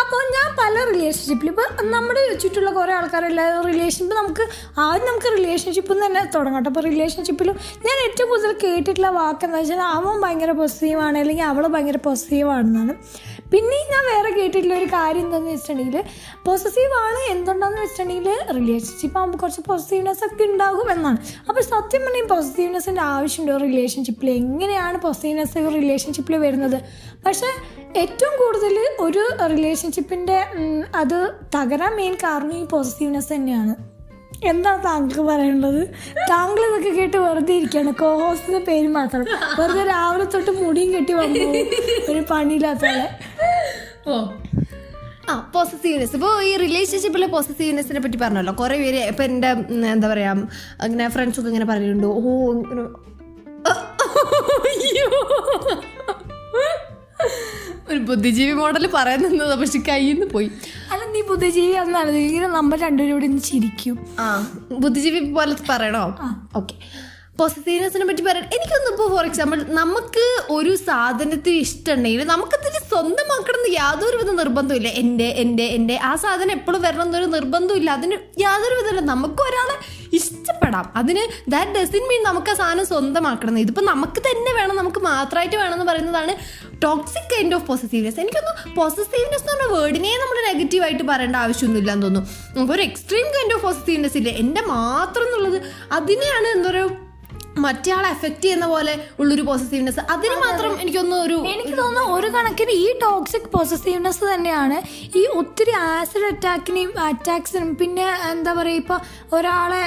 അപ്പോൾ 0.00 0.20
ഞാൻ 0.36 0.46
പല 0.60 0.74
റിലേഷൻഷിപ്പിൽ 0.90 1.48
ഇപ്പോൾ 1.48 1.66
നമ്മുടെ 1.86 2.22
ചുറ്റുള്ള 2.42 2.70
കുറേ 2.70 2.92
ആൾക്കാരെല്ലാം 2.92 3.66
റിലേഷൻഷിപ്പ് 3.66 4.16
നമുക്ക് 4.16 4.44
ആദ്യം 4.78 5.06
നമുക്ക് 5.06 5.30
റിലേഷൻഷിപ്പ് 5.36 5.94
തന്നെ 6.04 6.22
തുടങ്ങട്ടെ 6.36 6.68
അപ്പോൾ 6.68 6.84
റിലേഷൻഷിപ്പിലും 6.90 7.56
ഞാൻ 7.86 7.96
ഏറ്റവും 8.06 8.28
കൂടുതൽ 8.28 8.54
കേട്ടിട്ടുള്ള 8.64 9.10
വാക്കെന്ന് 9.10 9.58
വെച്ചാൽ 9.58 9.82
അവൻ 9.92 10.16
ഭയങ്കര 10.20 10.52
പോസിറ്റീവാണ് 10.52 11.18
അല്ലെങ്കിൽ 11.18 11.44
അവൾ 11.44 11.66
ഭയങ്കര 11.66 12.00
പോസിറ്റീവാണെന്നാണ് 12.04 12.94
പിന്നെ 13.52 13.78
ഞാൻ 13.92 14.02
വേറെ 14.12 14.30
കേട്ടിട്ടുള്ള 14.40 14.74
ഒരു 14.74 14.84
കാര്യം 14.84 15.24
എന്താണെന്ന് 15.24 15.52
വെച്ചിട്ടുണ്ടെങ്കിൽ 15.52 16.04
പോസിറ്റീവ് 16.46 16.94
ആണ് 17.06 17.20
എന്തുണ്ടെന്ന് 17.32 17.80
വെച്ചിട്ടുണ്ടെങ്കിൽ 17.82 18.28
റിലേഷൻഷിപ്പ് 18.58 19.18
ആകുമ്പോൾ 19.18 19.38
കുറച്ച് 19.38 19.62
പോസിറ്റീവ്നെസ് 19.68 20.24
ഒക്കെ 20.24 20.44
ഉണ്ടാകും 20.44 20.90
എന്നാണ്. 20.90 21.18
അപ്പോൾ 21.48 21.60
സത്യം 21.60 22.02
പറഞ്ഞാൽ 22.06 22.28
പോസിറ്റീവ്നെസ്സിന്റെ 22.34 23.02
ആവശ്യമുണ്ടോ 23.02 23.56
റിലേഷൻഷിപ്പിൽ 23.56 24.30
എങ്ങനെയാണ് 24.30 25.00
പോസിറ്റീവ്നെസ് 25.00 25.56
റിലേഷൻഷിപ്പിൽ 25.56 26.36
വരുന്നത്? 26.36 26.78
പക്ഷേ 27.26 27.50
ഏറ്റവും 27.96 28.34
കൂടുതൽ 28.38 28.78
ഒരു 29.00 29.24
റിലേഷൻഷിപ്പിന്റെ 29.54 30.38
അത് 30.94 31.18
തകരാൻ 31.56 31.96
മെയിൻ 31.96 32.14
കാരണം 32.14 32.56
ഈ 32.58 32.64
പോസിറ്റീവ്നെസ് 32.64 33.32
തന്നെയാണ്. 33.32 33.74
എന്താണ് 34.44 34.84
താങ്കൾക്ക് 34.84 35.20
പറയാനുള്ളത് 35.20 35.82
താങ്കൾ 36.30 36.62
ഇതൊക്കെ 36.66 36.90
കേട്ട് 36.90 37.16
വെറുതെ 37.16 37.54
ഇരിക്കുകയാണ്. 37.54 37.92
കോഹോസിന്റെ 37.94 38.58
പേര് 38.58 38.88
മാത്രം. 38.88 39.24
വെറുതെ 39.60 39.84
രാവിലെ 39.84 40.24
തൊട്ട് 40.24 40.50
മുടിയും 40.50 40.94
കെട്ടി 40.94 41.12
വന്നു. 41.12 41.46
ഒരു 42.12 42.24
പണിയില്ലാത്ത 42.30 42.78
പോലെ 42.78 43.06
ഓ. 44.08 44.16
ആ 45.30 45.50
പോസിറ്റീവ്നെസ് 45.54 46.14
ഇപ്പോൾ 46.14 46.42
ഈ 46.42 46.56
റിലേഷൻഷിപ്പിലെ 46.56 47.26
പോസിറ്റീവ്നെസ്സിനെ 47.26 48.00
പറ്റി 48.00 48.16
പറഞ്ഞല്ലോ. 48.16 48.52
കുറേ 48.52 48.78
പേര് 48.78 48.96
ഇപ്പം 48.96 49.24
എന്റെ 49.24 49.48
എന്താ 49.92 50.08
പറയുക 50.08 50.48
അങ്ങനെ 50.80 51.08
ഫ്രണ്ട്സൊക്കെ 51.08 51.48
ഇങ്ങനെ 51.48 51.64
പറയുന്നുണ്ട്. 51.64 52.06
ഓ. 52.06 52.32
ഒരു 57.88 57.98
ബുദ്ധിജീവി 57.98 58.52
മോഡൽ 58.52 58.86
പറയുന്നത് 58.86 59.58
പക്ഷെ 59.58 59.78
കയ്യിൽ 59.88 60.12
നിന്ന് 60.12 60.26
പോയി. 60.26 60.50
അല്ല 60.92 61.04
നീ 61.04 61.20
ബുദ്ധിജീവി 61.22 61.72
അന്നാണ് 61.72 62.10
നമ്മൾ 62.54 62.78
രണ്ടുപേരും 62.78 63.12
ഇവിടെ 63.12 63.26
നിന്ന് 63.26 63.42
ചിരിക്കും. 63.42 63.98
ആ 64.18 64.26
ബുദ്ധിജീവി 64.72 65.32
പോലെ 65.32 65.56
പറയണോ? 65.70 66.04
ഓക്കെ. 66.56 66.74
പോസിറ്റീവ്നെസ്സിനെ 67.38 68.04
പറ്റി 68.06 68.22
പറയാൻ 68.22 68.44
എനിക്കൊന്നും 68.56 68.90
ഇപ്പോൾ 68.92 69.08
ഫോർ 69.14 69.24
എക്സാമ്പിൾ 69.26 69.58
നമുക്ക് 69.78 70.24
ഒരു 70.50 70.76
സാധനത്തിന് 70.76 71.56
ഇഷ്ടമുണ്ടെങ്കിൽ 71.56 72.24
നമുക്കതിന് 72.24 72.80
സ്വന്തമാക്കണം 72.92 73.60
എന്ന് 73.60 73.70
യാതൊരു 73.76 74.16
വിധ 74.16 74.30
നിർബന്ധമില്ല 74.30 74.88
എന്റെ 75.02 75.28
എന്റെ 75.42 75.66
എന്റെ 75.76 75.96
ആ 76.10 76.12
സാധനം 76.16 76.52
എപ്പോഴും 76.52 76.82
വരണം 76.82 77.02
എന്നൊരു 77.02 77.24
നിർബന്ധമില്ല 77.24 77.90
അതിന് 77.90 78.18
യാതൊരു 78.44 78.74
വിധമില്ല 78.74 79.04
നമുക്ക് 79.12 79.42
ഒരാളെ 79.48 79.76
ഇഷ്ടപ്പെടാം. 80.18 80.92
അതിന് 80.96 81.22
ദാറ്റ് 81.52 81.72
ഡസൻ 81.76 82.04
മീൻ 82.10 82.22
നമുക്ക് 82.22 82.50
ആ 82.50 82.54
സാധനം 82.54 82.86
സ്വന്തമാക്കണം. 82.86 83.58
ഇതിപ്പോൾ 83.58 83.84
നമുക്ക് 83.92 84.20
തന്നെ 84.28 84.52
വേണം 84.58 84.76
നമുക്ക് 84.76 85.00
മാത്രമായിട്ട് 85.00 85.56
വേണം 85.56 85.74
എന്ന് 85.76 85.86
പറയുന്നതാണ് 85.92 86.32
ടോക്സിക് 86.84 87.30
കൈൻഡ് 87.32 87.54
ഓഫ് 87.54 87.66
പോസിറ്റീവ്നെസ് 87.70 88.20
എനിക്കൊന്നും 88.20 88.74
പോസിറ്റീവ്നെസ് 88.74 89.42
എന്ന് 89.42 89.52
പറഞ്ഞ 89.52 89.72
വേർഡിനെ 89.76 90.12
നമ്മൾ 90.22 90.38
നെഗറ്റീവായിട്ട് 90.50 91.04
പറയേണ്ട 91.10 91.36
ആവശ്യമൊന്നുമില്ല 91.36 91.92
എന്ന് 91.92 92.06
തോന്നുന്നു. 92.06 92.30
നമുക്കൊരു 92.56 92.82
എക്സ്ട്രീം 92.82 93.26
കൈൻഡ് 93.36 93.54
ഓഫ് 93.56 93.62
പോസിറ്റീവ്നെസ് 93.62 94.16
ഇല്ലേ? 94.16 94.32
എന്റെ 94.44 94.62
മാത്രം 94.74 95.26
എന്നുള്ളത് 95.28 95.58
അതിനെയാണ് 95.98 96.48
എന്താ 96.56 96.70
പറയുക 96.70 97.04
മറ്റേ 97.64 97.90
ആളെ 97.92 98.08
എഫക്ട് 98.08 98.42
ചെയ്യുന്ന 98.42 98.66
പോലെ 98.66 98.94
ഉള്ളൊരു 99.20 99.42
പോസിറ്റീവ്നെസ് 99.42 100.00
അതിന് 100.14 100.36
മാത്രം 100.44 100.72
എനിക്കൊന്നും 100.82 101.22
ഒരു 101.22 101.36
എനിക്ക് 101.52 101.74
തോന്നുന്നു 101.78 102.14
ഒരു 102.16 102.28
കണക്കിന് 102.28 102.70
ഈ 102.70 102.88
ടോക്സിക് 103.02 103.48
പോസിറ്റീവ്നെസ് 103.54 104.24
തന്നെയാണ്. 104.32 104.78
ഈ 105.20 105.22
ഒത്തിരി 105.40 105.70
ആസിഡ് 105.70 106.26
അറ്റാക്കിനെയും 106.26 106.92
അറ്റാക്സിനും 107.00 107.70
പിന്നെ 107.76 108.06
എന്താ 108.32 108.52
പറയുക 108.52 108.82
ഇപ്പോൾ 108.82 109.00
ഒരാളെ 109.36 109.82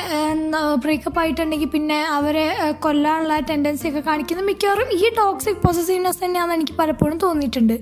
ബ്രേക്കപ്പ് 0.86 1.20
ആയിട്ടുണ്ടെങ്കിൽ 1.20 1.70
പിന്നെ 1.70 2.00
അവരെ 2.18 2.48
കൊല്ലാനുള്ള 2.80 3.40
ടെൻഡൻസി 3.40 3.88
ഒക്കെ 3.90 4.00
കാണിക്കുന്ന 4.00 4.44
മിക്കവാറും 4.44 4.92
ഈ 5.00 5.10
ടോക്സിക് 5.22 5.64
പോസിറ്റീവ്നെസ് 5.66 6.24
തന്നെയാണെന്ന് 6.26 6.56
എനിക്ക് 6.56 6.74
പലപ്പോഴും 6.74 7.18
തോന്നിയിട്ടുണ്ട്. 7.18 7.78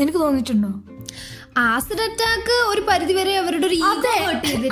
നിനക്ക് 0.00 0.18
തോന്നിയിട്ടുണ്ടോ? 0.18 0.70
ആസിഡ് 1.56 2.02
അറ്റാക്ക് 2.04 2.56
ഒരു 2.72 2.82
പരിധിവരെ 2.88 3.32
അവരുടെ 3.38 3.66
ഒരു 3.68 3.76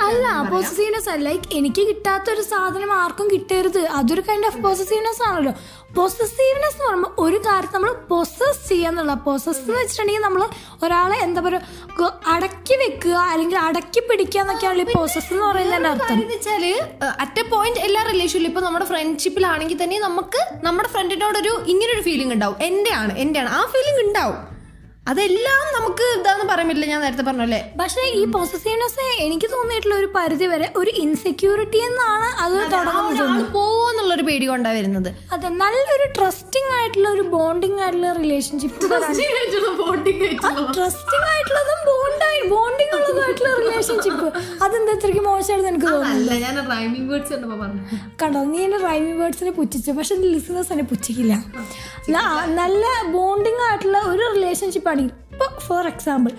അല്ല 0.07 0.25
പോസിറ്റീവ്നെസ് 0.51 1.09
അല്ല. 1.13 1.23
ലൈക്ക് 1.27 1.47
എനിക്ക് 1.57 1.81
കിട്ടാത്ത 1.89 2.27
ഒരു 2.35 2.43
സാധനം 2.51 2.91
ആർക്കും 2.99 3.27
കിട്ടരുത്. 3.33 3.81
അതൊരു 3.97 4.21
കൈൻഡ് 4.27 4.47
ഓഫ് 4.49 4.59
പോസസീവ്നെസ് 4.65 5.21
ആണല്ലോ. 5.29 5.53
പോസസീവ്നെസ് 5.97 6.75
എന്ന് 6.75 6.85
പറയുമ്പോൾ 6.87 7.11
ഒരു 7.23 7.37
കാര്യം 7.47 7.71
നമ്മൾ 7.75 7.91
പൊസസ് 8.11 8.61
ചെയ്യാന്നുള്ള 8.69 9.13
പൊസസ് 9.27 9.61
എന്ന് 9.63 9.77
വെച്ചിട്ടുണ്ടെങ്കിൽ 9.79 10.23
നമ്മൾ 10.27 10.41
ഒരാളെ 10.85 11.17
എന്താ 11.25 11.41
പറയുക 11.45 12.09
അടക്കി 12.33 12.75
വെക്കുക 12.83 13.15
അല്ലെങ്കിൽ 13.31 13.57
അടക്കി 13.67 14.01
പിടിക്കുക 14.09 14.41
എന്നൊക്കെയാണല്ലോ 14.43 14.85
ഈ 14.85 14.97
പൊസസ് 14.99 15.31
എന്ന് 15.33 15.45
പറയുന്നതിന്റെ 15.49 15.89
അർത്ഥം. 15.93 16.21
വെച്ചാൽ 16.35 16.65
അറ്റ് 17.23 17.41
എ 17.43 17.45
പോയിന്റ് 17.55 17.81
എല്ലാ 17.87 18.03
റിലേഷനിലും 18.11 18.49
ഇപ്പൊ 18.51 18.63
നമ്മുടെ 18.67 18.87
ഫ്രണ്ട്ഷിപ്പിലാണെങ്കിൽ 18.91 19.79
തന്നെ 19.83 19.99
നമുക്ക് 20.07 20.43
നമ്മുടെ 20.67 20.91
ഫ്രണ്ടിനോടൊരു 20.95 21.53
ഇങ്ങനൊരു 21.73 22.05
ഫീലിംഗ് 22.07 22.33
ഉണ്ടാവും. 22.37 22.57
എന്റെ 22.69 22.93
ആണ് 23.01 23.13
എന്റെ 23.25 23.39
ആണ് 23.43 23.51
ആ 23.59 23.61
ഫീലിംഗ് 23.75 24.03
ഉണ്ടാവും. 24.07 24.39
അതെല്ലാം 25.09 25.61
നമുക്ക് 25.75 26.05
ഇതാന്ന് 26.17 26.45
പറയാൻ 26.49 26.67
പറ്റില്ല 26.69 26.87
ഞാൻ 26.91 26.99
നേരത്തെ 27.05 27.23
പറഞ്ഞല്ലേ? 27.29 27.59
പക്ഷെ 27.81 28.01
ഈ 28.19 28.21
പൊസസീവ്നെസ് 28.33 29.05
എനിക്ക് 29.25 29.47
തോന്നിയിട്ടുള്ള 29.53 29.95
ഒരു 30.01 30.09
പരിധി 30.17 30.47
വരെ 30.51 30.67
ഒരു 30.81 30.91
ഇൻസെക്യൂരിറ്റി 31.03 31.79
എന്നാണ് 31.89 32.27
അത് 32.43 32.57
തുടങ്ങുന്നത്. 32.73 33.43
പോവോന്നുള്ളൊരു 33.55 34.23
പേടി 34.29 34.45
കൊണ്ടാ 34.51 34.71
വരുന്നത്. 34.77 35.09
അതെ 35.35 35.49
നല്ലൊരു 35.61 36.07
ട്രസ്റ്റിംഗ് 36.17 36.71
ആയിട്ടുള്ള 36.77 37.07
ഒരു 37.15 37.23
ബോണ്ടിങ് 37.35 37.79
ആയിട്ടുള്ള 37.85 38.11
റിലേഷൻഷിപ്പ് 38.21 38.79
ട്രസ്റ്റിംഗ് 40.77 41.25
ആയിട്ടുള്ളതും 41.31 41.79
ബോണ്ടായി 41.89 42.41
ബോണ്ടിങ് 42.53 42.93
ഉള്ളതുമായിട്ടുള്ള 42.99 43.51
റിലേഷൻഷിപ്പ് 43.63 44.27
അതെന്താ 44.65 44.93
ഇത്രയ്ക്ക് 44.97 45.23
മോശമായിട്ട് 45.29 45.69
എനിക്ക് 45.73 45.87
തോന്നുന്നു. 45.95 46.29
കണ്ടോ 48.21 48.39
നീ 48.51 48.59
എന്റെ 48.67 48.79
റൈമിംഗ് 48.89 49.19
വേർഡ്സിനെ 49.23 49.53
പുച്ഛിച്ചു. 49.59 49.91
പക്ഷെ 49.99 50.15
ലിസണേഴ്സ് 50.35 50.71
എന്നെ 50.75 50.87
പുച്ഛിക്കില്ല. 50.93 51.33
നല്ല 52.61 52.85
ബോണ്ടിങ് 53.15 53.61
ആയിട്ടുള്ള 53.67 53.97
ഒരു 54.11 54.23
റിലേഷൻഷിപ്പ് 54.35 54.89
ആണെങ്കിൽ 54.99 55.15
ഇപ്പൊ 55.33 55.47
ഫോർ 55.67 55.83
എക്സാമ്പിൾ 55.93 56.31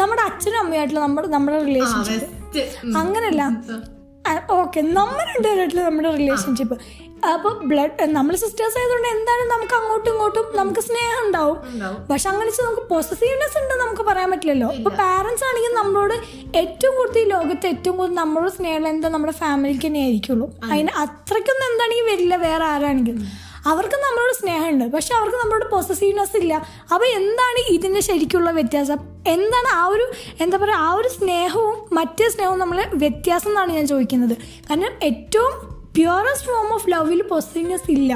നമ്മുടെ 0.00 0.22
അച്ഛനും 0.28 0.60
അമ്മയായിട്ടുള്ള 0.64 1.02
നമ്മുടെ 1.06 1.28
നമ്മുടെ 1.36 1.58
റിലേഷൻഷിപ്പ് 1.64 2.26
അങ്ങനല്ല 3.02 3.42
ഓക്കെ 4.60 4.80
നമ്മൾ 4.96 5.20
രണ്ടുപേരായിട്ടുള്ള 5.32 5.84
നമ്മുടെ 5.90 6.10
റിലേഷൻഷിപ്പ് 6.20 6.76
അപ്പൊ 7.30 7.50
ബ്ലഡ് 7.70 8.04
നമ്മൾ 8.16 8.34
സിസ്റ്റേഴ്സ് 8.42 8.76
ആയതുകൊണ്ട് 8.80 9.08
എന്തായാലും 9.08 9.48
നമുക്ക് 9.52 9.74
അങ്ങോട്ടും 9.78 10.10
ഇങ്ങോട്ടും 10.12 10.44
നമുക്ക് 10.58 10.82
സ്നേഹം 10.88 11.20
ഉണ്ടാവും. 11.26 11.56
പക്ഷെ 12.10 12.28
അങ്ങനെ 12.32 12.50
നമുക്ക് 12.66 12.84
പോസിറ്റീവ്നെസ് 12.92 13.56
ഉണ്ട് 13.60 13.74
നമുക്ക് 13.82 14.02
പറയാൻ 14.08 14.28
പറ്റില്ലല്ലോ. 14.32 14.68
ഇപ്പൊ 14.78 14.90
പാരന്റ്സ് 15.00 15.44
ആണെങ്കിൽ 15.48 15.72
നമ്മളോട് 15.80 16.14
ഏറ്റവും 16.62 16.94
കൂടുതൽ 16.98 17.20
ഈ 17.22 17.26
ലോകത്ത് 17.34 17.66
ഏറ്റവും 17.72 17.96
കൂടുതൽ 18.00 18.16
നമ്മളോട് 18.22 18.52
സ്നേഹം 18.58 18.86
എന്താ 18.92 19.10
നമ്മുടെ 19.16 19.34
ഫാമിലിക്ക് 19.42 19.86
തന്നെ 19.88 20.02
ആയിരിക്കുള്ളൂ 20.06 20.46
അതിന് 20.70 20.94
അത്രയ്ക്കൊന്നും 21.04 21.66
എന്താണെങ്കിൽ 21.70 22.06
വരില്ല 22.10 22.36
വേറെ 22.46 22.66
ആരാണെങ്കിലും. 22.72 23.20
അവർക്ക് 23.70 23.98
നമ്മളോട് 24.06 24.34
സ്നേഹമുണ്ട്. 24.40 24.84
പക്ഷെ 24.96 25.12
അവർക്ക് 25.18 25.36
നമ്മളോട് 25.36 25.66
പോസസീവ്നെസ് 25.72 26.36
ഇല്ല. 26.42 26.54
അപ്പോൾ 26.94 27.06
എന്താണ് 27.18 27.60
ഇതിന്റെ 27.76 28.00
ശരിക്കുള്ള 28.08 28.50
വ്യത്യാസം? 28.58 28.98
എന്താണ് 29.34 29.68
ആ 29.80 29.84
ഒരു 29.94 30.06
എന്താ 30.40 30.56
പറയുക 30.56 30.84
ആ 30.86 30.90
ഒരു 30.98 31.08
സ്നേഹവും 31.08 31.76
മറ്റേ 31.92 32.28
സ്നേഹവും 32.34 32.58
നമ്മൾ 32.64 32.80
വ്യത്യാസം 33.04 33.50
എന്നാണ് 33.50 33.72
ഞാൻ 33.72 33.86
ചോദിക്കുന്നത്. 33.86 34.36
കാരണം 34.68 34.92
ഏറ്റവും 35.08 35.54
പ്യുവറസ്റ്റ് 35.96 36.48
ഫോം 36.48 36.68
ഓഫ് 36.74 36.90
ലവിൽ 36.92 37.22
പോസസീവ്നെസ് 37.22 37.90
ഇല്ല. 37.98 38.12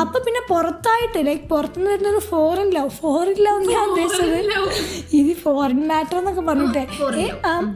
അപ്പൊ 0.00 0.18
പിന്നെ 0.24 0.40
പുറത്തായിട്ട് 0.50 1.20
ലൈക്ക് 1.28 1.46
പുറത്തുനിന്ന് 1.52 1.90
വരുന്നത് 1.92 2.18
ഫോറിൻ 2.30 2.68
ലവ് 2.76 2.90
ഫോറിൻ 3.00 3.38
ലവ് 3.46 3.62
ഞാൻ 3.72 3.84
ഉദ്ദേശിച്ചത് 3.90 4.38
ഇത് 5.20 5.32
ഫോറിൻ 5.44 5.80
മാറ്റർ 5.90 6.16
എന്നൊക്കെ 6.20 6.42
പറഞ്ഞിട്ടേ. 6.48 6.82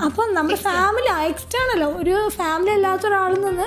അപ്പൊ 0.07 0.23
നമ്മുടെ 0.37 0.59
ഫാമിലി 0.69 1.11
എക്സ്റ്റേണൽ 1.31 1.83
ഒരു 2.01 2.17
ഫാമിലി 2.39 2.73
അല്ലാത്ത 2.77 3.07
ഒരാളിൽ 3.11 3.41
നിന്ന് 3.49 3.67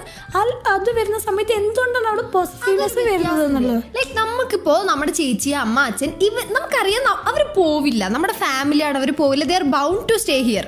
അത് 0.76 0.90
വരുന്ന 1.00 1.20
സമയത്ത് 1.28 1.56
എന്തുകൊണ്ടാണ് 1.62 2.10
അവിടെ 2.12 2.26
പോസിറ്റീവ്നെസ് 2.36 3.00
വരുന്നത് 3.10 3.44
എന്നുള്ളത്? 3.48 3.82
ലൈക്ക് 3.98 4.16
നമുക്കിപ്പോ 4.22 4.76
നമ്മുടെ 4.92 5.14
ചേച്ചി 5.22 5.52
അമ്മ 5.66 5.80
അച്ഛൻ 5.92 6.12
ഇവ 6.28 6.36
നമുക്കറിയാം 6.58 7.08
അവർ 7.32 7.44
പോവില്ല. 7.60 8.04
നമ്മുടെ 8.16 8.36
ഫാമിലിയാണ് 8.46 8.98
അവർ 9.02 9.12
പോവില്ല. 9.22 9.46
They 9.52 9.58
are 9.62 9.68
bound 9.78 10.06
to 10.12 10.18
stay 10.24 10.38
here 10.50 10.68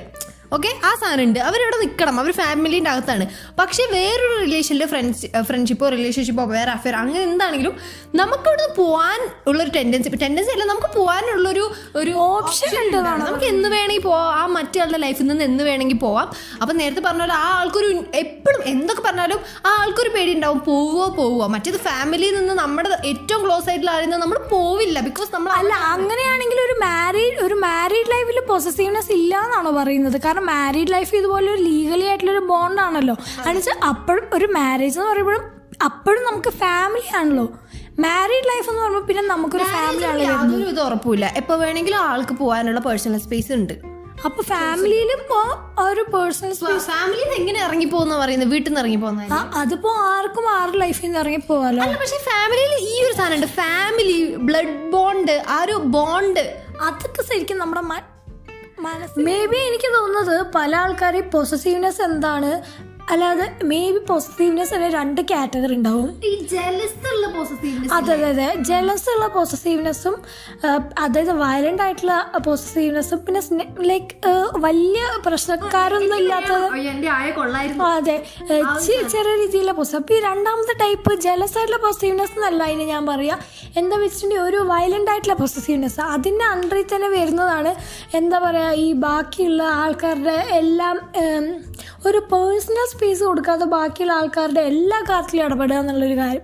okay 0.52 0.70
ആ 0.84 0.94
സാധനം 0.94 1.24
ഉണ്ട് 1.24 1.38
അവരിവിടെ 1.38 1.76
നിൽക്കണം 1.76 2.20
അവർ 2.20 2.32
ഫാമിലീന്റെ 2.32 2.90
അകത്താണ്. 2.90 3.26
പക്ഷേ 3.58 3.86
വേറൊരു 3.90 4.40
റിലേഷനിൽ 4.44 4.86
ഫ്രണ്ട്സ് 4.86 5.26
ഫ്രണ്ട്ഷിപ്പോ 5.40 5.88
റിലേഷൻഷിപ്പോ 5.88 6.44
വേറെ 6.44 6.70
അഫെയർ 6.70 6.96
അങ്ങനെ 6.96 7.22
എന്താണെങ്കിലും 7.24 7.76
നമുക്കിവിടെ 8.14 8.66
പോകാൻ 8.76 9.20
ഉള്ളൊരു 9.46 9.70
ടെൻഡൻസി 9.76 10.08
ടെൻഡൻസി 10.08 10.50
അല്ല 10.50 10.64
നമുക്ക് 10.64 10.90
പോകാനുള്ളൊരു 10.98 11.70
ഒരു 11.96 12.10
ഓപ്ഷൻ 12.10 12.68
ഉണ്ട്. 12.82 12.96
നമുക്ക് 12.96 13.44
എന്ന് 13.44 13.68
വേണമെങ്കിൽ 13.68 14.02
പോവാം. 14.02 14.28
ആ 14.40 14.46
മറ്റേ 14.46 14.84
ലൈഫിൽ 15.04 15.26
നിന്ന് 15.26 15.44
എന്ന് 15.44 15.64
വേണമെങ്കിൽ 15.64 15.96
പോവാം. 15.96 16.28
അപ്പം 16.62 16.76
നേരത്തെ 16.76 17.00
പറഞ്ഞ 17.00 17.20
പോലെ 17.20 17.32
ആ 17.32 17.48
ആൾക്കൊരു 17.60 18.04
എപ്പോഴും 18.14 18.62
എന്തൊക്കെ 18.66 19.02
പറഞ്ഞാലും 19.02 19.40
ആ 19.66 19.70
ആൾക്കൊരു 19.82 20.08
പേടി 20.08 20.34
ഉണ്ടാവും 20.34 20.60
പോവോ 20.60 21.08
പോവോ. 21.08 21.46
മറ്റേത് 21.46 21.76
ഫാമിലിയിൽ 21.76 22.34
നിന്ന് 22.38 22.54
നമ്മുടെ 22.54 22.90
ഏറ്റവും 23.04 23.44
ക്ലോസ് 23.46 23.68
ആയിട്ടുള്ള 23.68 23.90
ആളിൽ 23.90 24.04
നിന്ന് 24.04 24.16
നമ്മൾ 24.16 24.38
പോവില്ല. 24.52 25.00
ബിക്കോസ് 25.00 25.30
നമ്മൾ 25.34 25.52
അല്ല 25.52 25.72
അങ്ങനെയാണെങ്കിൽ 25.72 26.60
ഒരു 26.66 26.76
മാരീഡ് 26.84 27.38
ഒരു 27.46 27.54
മാരീഡ് 27.54 28.10
ലൈഫിൽ 28.10 28.40
പൊസസീവ്നെസ് 28.52 29.12
ഇല്ല 29.12 29.34
എന്നാണോ 29.44 29.70
പറയുന്നത്? 29.70 30.20
കാരണം 30.26 30.41
മാരീഡ് 30.50 30.92
ലൈഫ് 30.92 31.12
ഇതുപോലെ 31.16 31.48
ഒരു 31.54 31.62
ലീഗലി 31.62 32.06
ആയിട്ടുള്ളൊരു 32.10 32.44
ബോണ്ടാണല്ലോ 32.52 33.16
എന്നുവെച്ചാൽ 33.46 33.78
അപ്പോഴും 33.90 34.24
ഒരു 34.38 34.48
മാരേജ് 34.58 34.98
എന്ന് 34.98 35.10
പറയുമ്പോഴും 35.12 35.44
അപ്പോഴും 35.86 36.20
നമുക്ക് 36.24 36.50
ഫാമിലി 36.62 37.08
ആണല്ലോ. 37.18 37.46
മാരീഡ് 38.04 38.48
ലൈഫ് 38.50 38.68
എന്ന് 38.70 38.82
പറയുമ്പോൾ 38.82 39.06
പിന്നെ 39.08 39.22
നമുക്കൊരു 39.30 39.64
ഫാമിലി 39.76 40.04
ആണല്ലോ 40.10 40.26
യാതൊരു 40.32 40.68
ഇത് 40.72 40.80
ഉറപ്പില്ല 40.80 41.26
എപ്പോൾ 41.40 41.56
വേണമെങ്കിലും 41.62 42.00
ആൾക്ക് 42.10 42.34
പോകാനുള്ള 42.42 42.80
പേഴ്സണൽ 42.86 43.20
സ്പേസ് 43.24 43.52
ഉണ്ട്. 43.58 43.74
അപ്പൊ 44.26 44.40
ഫാമിലിയിലും 44.50 45.20
ഒരു 45.84 46.02
പേഴ്സണൽ 46.12 46.52
ഫാമിലിയിൽ 46.88 47.24
നിന്ന് 47.24 47.36
എങ്ങനെ 47.40 47.58
ഇറങ്ങി 47.66 47.88
പോകുന്ന 47.94 48.14
പറയുന്നത്? 48.22 48.50
വീട്ടിൽ 48.52 48.68
നിന്ന് 48.70 48.82
ഇറങ്ങി 48.82 48.98
പോകുന്ന 49.04 49.40
അതിപ്പോ 49.60 49.90
ആർക്കും 50.10 50.46
ആരുടെ 50.56 50.78
ലൈഫിൽ 50.84 51.06
നിന്ന് 51.06 51.20
ഇറങ്ങി 51.22 51.40
പോവാലോ 51.48 51.82
അല്ല 51.86 51.96
പക്ഷെ 52.02 52.18
ഫാമിലിയിൽ 52.30 52.74
ഈ 52.90 52.94
ഒരു 53.06 53.14
സാധനം 53.18 53.36
ഉണ്ട്. 53.38 53.48
ഫാമിലി 53.60 54.18
ബ്ലഡ് 54.48 54.76
ബോണ്ട് 54.94 55.34
ആ 55.48 55.58
ഒരു 55.64 55.76
ബോണ്ട് 55.96 56.44
അതൊക്കെ 56.88 57.22
ശരിക്കും 57.30 57.58
നമ്മുടെ 57.58 57.82
മേ 59.18 59.36
ബി 59.46 59.58
എനിക്ക് 59.58 59.88
തോന്നുന്നത് 59.94 60.46
പല 60.54 60.72
ആൾക്കാരെയും 60.76 61.30
പൊസസീവ്നെസ് 61.30 62.02
എന്താണ് 62.02 62.50
അല്ലാതെ 63.10 63.46
മേ 63.64 63.78
ബി 63.90 64.00
പോസിറ്റീവ്നെസ് 64.08 64.72
അല്ലെ 64.74 64.88
രണ്ട് 64.90 65.20
കാറ്റഗറി 65.30 65.74
ഉണ്ടാവും. 65.76 66.08
അതെ 67.96 68.12
അതെ 68.14 68.28
അതെ. 68.30 68.62
ജലസ് 68.68 69.08
ഉള്ള 69.12 69.26
പോസിറ്റീവ്നെസ്സും 69.34 70.14
അതായത് 70.98 71.32
വയലന്റ് 71.40 71.82
ആയിട്ടുള്ള 71.82 72.14
പോസിറ്റീവ്നെസ്സും 72.46 73.20
പിന്നെ 73.26 73.40
ലൈക്ക് 73.90 74.14
വലിയ 74.58 74.98
പ്രശ്നക്കാരൊന്നും 75.26 76.16
ഇല്ലാത്തത് 76.22 76.66
അതെ. 77.90 78.16
ചെറിയ 79.12 79.34
രീതിയിലുള്ള 79.42 79.72
പോസിറ്റീവ് 79.72 80.00
അപ്പൊ 80.02 80.14
ഈ 80.14 80.22
രണ്ടാമത്തെ 80.28 80.74
ടൈപ്പ് 80.80 81.12
ജലസ് 81.20 81.56
ആയിട്ടുള്ള 81.58 81.80
പോസിറ്റീവ്നെസ് 81.84 82.34
എന്നല്ല 82.34 82.62
അതിന് 82.64 82.86
ഞാൻ 82.86 83.02
പറയാ. 83.06 83.36
എന്താ 83.76 83.96
വെച്ചിട്ടുണ്ടെങ്കിൽ 83.96 84.46
ഒരു 84.48 84.60
വയലന്റ് 84.70 85.10
ആയിട്ടുള്ള 85.12 85.36
പോസിറ്റീവ്നെസ് 85.42 86.00
അതിന്റെ 86.10 86.44
അണ്ടറിൽ 86.46 86.86
തന്നെ 86.92 87.10
വരുന്നതാണ് 87.10 87.72
എന്താ 88.14 88.38
പറയാ 88.38 88.70
ഈ 88.78 88.88
ബാക്കിയുള്ള 89.04 89.62
ആൾക്കാരുടെ 89.80 90.38
എല്ലാം 90.58 90.96
ഒരു 92.06 92.20
പേഴ്സണൽ 92.30 92.88
സ്പേസ് 93.02 93.24
കൊടുക്കാതെ 93.24 93.64
ബാക്കിയുള്ള 93.64 94.12
ആൾക്കാരുടെ 94.12 94.60
എല്ലാ 94.60 94.98
കാര്യത്തിലും 95.10 95.44
ഇടപെടുക 95.44 95.76
എന്നുള്ളൊരു 95.76 96.16
കാര്യം. 96.16 96.42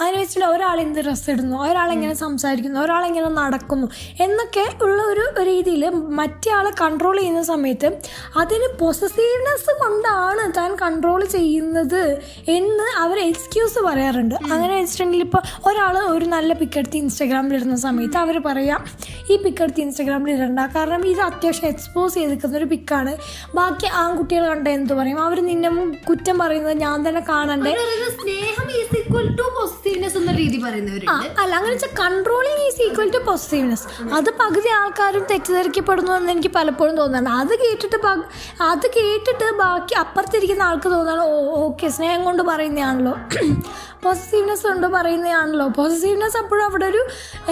അതിന് 0.00 0.16
വെച്ചിട്ട് 0.20 0.46
ഒരാൾ 0.46 0.80
എന്ത് 0.80 1.00
ഡ്രസ്സ് 1.00 1.30
ഇടുന്നു? 1.30 1.56
ഒരാൾ 1.62 1.92
എങ്ങനെ 1.92 2.14
സംസാരിക്കുന്നു? 2.14 2.80
ഒരാൾ 2.80 3.06
എങ്ങനെ 3.06 3.28
നടക്കുന്നു? 3.28 3.86
എന്നൊക്കെ 4.20 4.64
ഉള്ള 4.82 5.02
ഒരു 5.02 5.24
രീതിയിൽ 5.42 5.88
മറ്റേ 5.88 6.50
ആളെ 6.52 6.70
കൺട്രോൾ 6.82 7.16
ചെയ്യുന്ന 7.18 7.42
സമയത്ത് 7.42 7.88
അതിന് 8.36 8.68
പൊസസീവ്നെസ് 8.80 9.72
കൊണ്ടാണ് 9.82 10.44
താൻ 10.56 10.76
കൺട്രോൾ 10.82 11.24
ചെയ്യുന്നത് 11.24 12.22
എന്ന് 12.48 12.86
അവർ 12.98 13.18
എക്സ്ക്യൂസ് 13.18 13.78
പറയാറുണ്ട്. 13.78 14.34
അങ്ങനെ 14.34 14.72
വെച്ചിട്ടുണ്ടെങ്കിൽ 14.80 15.26
ഇപ്പോൾ 15.26 15.42
ഒരാൾ 15.70 15.98
ഒരു 15.98 16.24
നല്ല 16.24 16.52
പിക്ക് 16.52 16.78
എടുത്ത് 16.78 16.96
ഇൻസ്റ്റാഗ്രാമിൽ 16.96 17.54
ഇടുന്ന 17.54 17.76
സമയത്ത് 17.76 18.16
അവർ 18.16 18.38
പറയാം 18.46 18.80
ഈ 19.30 19.36
പിക്ക് 19.36 19.62
എടുത്ത് 19.62 19.80
ഇൻസ്റ്റാഗ്രാമിൽ 19.80 20.32
ഇടണ്ട. 20.32 20.60
കാരണം 20.76 21.06
ഇത് 21.06 21.20
അത്യാവശ്യം 21.20 21.68
എക്സ്പോസ് 21.68 22.14
ചെയ്തിരിക്കുന്ന 22.14 22.56
ഒരു 22.56 22.64
പിക്കാണ് 22.64 23.14
ബാക്കി 23.54 23.86
ആൺകുട്ടികൾ 23.86 24.46
കണ്ട 24.48 24.68
എന്ത് 24.68 24.94
പറയും? 24.94 25.20
അവർ 25.22 25.40
നിന്നെ 25.50 25.70
കുറ്റം 26.08 26.38
പറയുന്നത് 26.38 26.76
ഞാൻ 26.76 27.08
തന്നെ 27.08 27.20
കാണണ്ടേ? 27.28 27.72
സ്നേഹം 28.18 28.66
ടു 29.38 29.46
എന്ന 30.18 30.32
രീതി 30.40 30.58
പറയുന്നവരുണ്ട്. 30.64 31.26
അല്ല 31.42 31.52
അങ്ങനെ 31.58 31.72
വെച്ചാൽ 31.74 31.92
controlling 32.00 32.62
is 32.68 32.80
equal 32.86 33.08
to 33.16 33.20
positiveness 33.28 33.84
അത് 34.16 34.30
പകുതി 34.40 34.70
ആൾക്കാരും 34.78 35.24
തെറ്റിദ്ധരിക്കപ്പെടുന്നു 35.30 36.12
എന്ന് 36.18 36.32
എനിക്ക് 36.32 36.52
പലപ്പോഴും 36.58 36.94
തോന്നുന്നു 36.96 37.30
അത് 37.40 37.52
കേട്ടിട്ട് 37.62 37.98
അത് 38.70 38.86
കേട്ടിട്ട് 38.96 39.48
ബാക്കി 39.62 39.94
അപ്പുറത്തിരിക്കുന്ന 39.94 40.62
ആൾക്ക് 40.62 40.88
തോന്നാണ് 40.94 41.22
ഓ 41.34 41.36
ഓക്കെ 41.66 41.88
സ്നേഹം 41.88 42.24
കൊണ്ട് 42.24 42.42
പറയുന്നതാണല്ലോ. 42.42 43.14
പോസിറ്റീവ്നെസ് 44.04 44.64
കൊണ്ട് 44.68 44.86
പറയുന്നതാണല്ലോ. 44.86 45.66
പോസിറ്റീവ്നെസ് 45.78 46.36
അപ്പോഴും 46.42 46.64
അവിടെ 46.64 46.86
ഒരു 46.92 47.02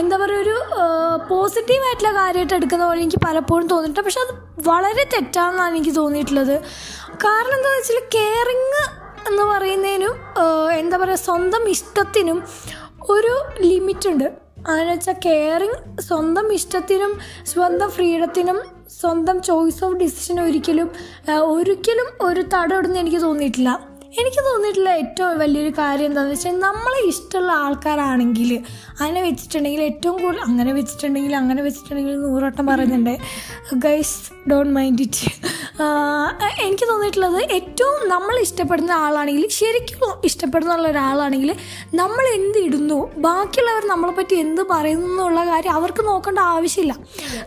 എന്താ 0.01 0.17
പറയുക 0.17 0.43
ഒരു 0.45 0.57
പോസിറ്റീവ് 1.29 1.85
ആയിട്ടുള്ള 1.89 2.13
കാര്യമായിട്ട് 2.21 2.55
എടുക്കുന്ന 2.55 2.85
പോലെ 2.87 3.01
എനിക്ക് 3.07 3.23
പലപ്പോഴും 3.27 3.67
തോന്നിയിട്ടുണ്ട്. 3.73 4.07
പക്ഷെ 4.09 4.23
അത് 4.27 4.35
വളരെ 4.69 5.05
തെറ്റാണെന്നാണ് 5.15 5.75
എനിക്ക് 5.77 5.95
തോന്നിയിട്ടുള്ളത്. 5.97 6.57
കാരണം 7.25 7.55
എന്താണെന്ന് 7.59 7.83
വെച്ചാൽ 7.83 8.01
കെയറിങ് 8.17 8.85
എന്ന് 9.29 9.45
പറയുന്നതിനും 9.53 10.15
എന്താ 10.81 10.97
പറയുക 11.03 11.21
സ്വന്തം 11.29 11.63
ഇഷ്ടത്തിനും 11.75 12.39
ഒരു 13.15 13.35
ലിമിറ്റുണ്ട്. 13.71 14.27
അതെന്ന് 14.69 14.93
വെച്ചാൽ 14.93 15.17
കെയറിങ് 15.27 15.77
സ്വന്തം 16.09 16.47
ഇഷ്ടത്തിനും 16.59 17.13
സ്വന്തം 17.53 17.89
ഫ്രീഡത്തിനും 17.97 18.59
സ്വന്തം 19.01 19.37
ചോയ്സ് 19.49 19.83
ഓഫ് 19.87 19.97
ഡിസിഷൻ 20.03 20.37
ഒരിക്കലും 20.47 20.89
ഒരിക്കലും 21.57 22.09
ഒരു 22.29 22.43
തടമിടുന്ന 22.55 22.97
എനിക്ക് 23.05 23.21
തോന്നിയിട്ടില്ല. 23.27 23.71
എനിക്ക് 24.21 24.43
തോന്നിയിട്ടുള്ള 24.49 24.91
ഏറ്റവും 25.01 25.33
വലിയൊരു 25.41 25.73
കാര്യം 25.79 26.09
എന്താണെന്ന് 26.11 26.35
വെച്ചാൽ 26.35 26.55
നമ്മളെ 26.67 27.01
ഇഷ്ടമുള്ള 27.09 27.53
ആൾക്കാരാണെങ്കിൽ 27.65 28.51
അങ്ങനെ 29.01 29.21
വെച്ചിട്ടുണ്ടെങ്കിൽ 29.27 29.83
ഏറ്റവും 29.89 30.17
കൂടുതൽ 30.23 30.43
അങ്ങനെ 30.49 30.73
വെച്ചിട്ടുണ്ടെങ്കിൽ 30.79 31.35
അങ്ങനെ 31.41 31.63
വെച്ചിട്ടുണ്ടെങ്കിൽ 31.67 32.17
നൂറോട്ടം 32.27 32.67
പറയുന്നുണ്ട്. 32.71 33.15
ഗൈസ് 33.87 34.17
ഡോണ്ട് 34.51 34.75
മൈൻഡ് 34.79 35.05
ഇറ്റ് 35.07 35.27
എനിക്ക് 36.67 36.87
തോന്നിയിട്ടുള്ളത് 36.91 37.53
ഏറ്റവും 37.53 38.09
നമ്മൾ 38.09 38.41
ഇഷ്ടപ്പെടുന്ന 38.41 38.93
ആളാണെങ്കിൽ 38.93 39.49
ശരിക്കും 39.49 40.03
ഇഷ്ടപ്പെടുന്ന 40.25 40.75
ഒരാളാണെങ്കിൽ 40.91 41.51
നമ്മൾ 41.95 42.25
എന്ത് 42.39 42.59
ഇടുന്നു? 42.59 43.11
ബാക്കിയുള്ളവർ 43.17 43.85
നമ്മളെ 43.87 44.13
പറ്റി 44.13 44.35
എന്ത് 44.35 44.63
പറയുന്നു 44.71 45.07
എന്നുള്ള 45.07 45.45
കാര്യം 45.47 45.73
അവർക്ക് 45.73 46.07
നോക്കേണ്ട 46.07 46.39
ആവശ്യമില്ല. 46.39 46.95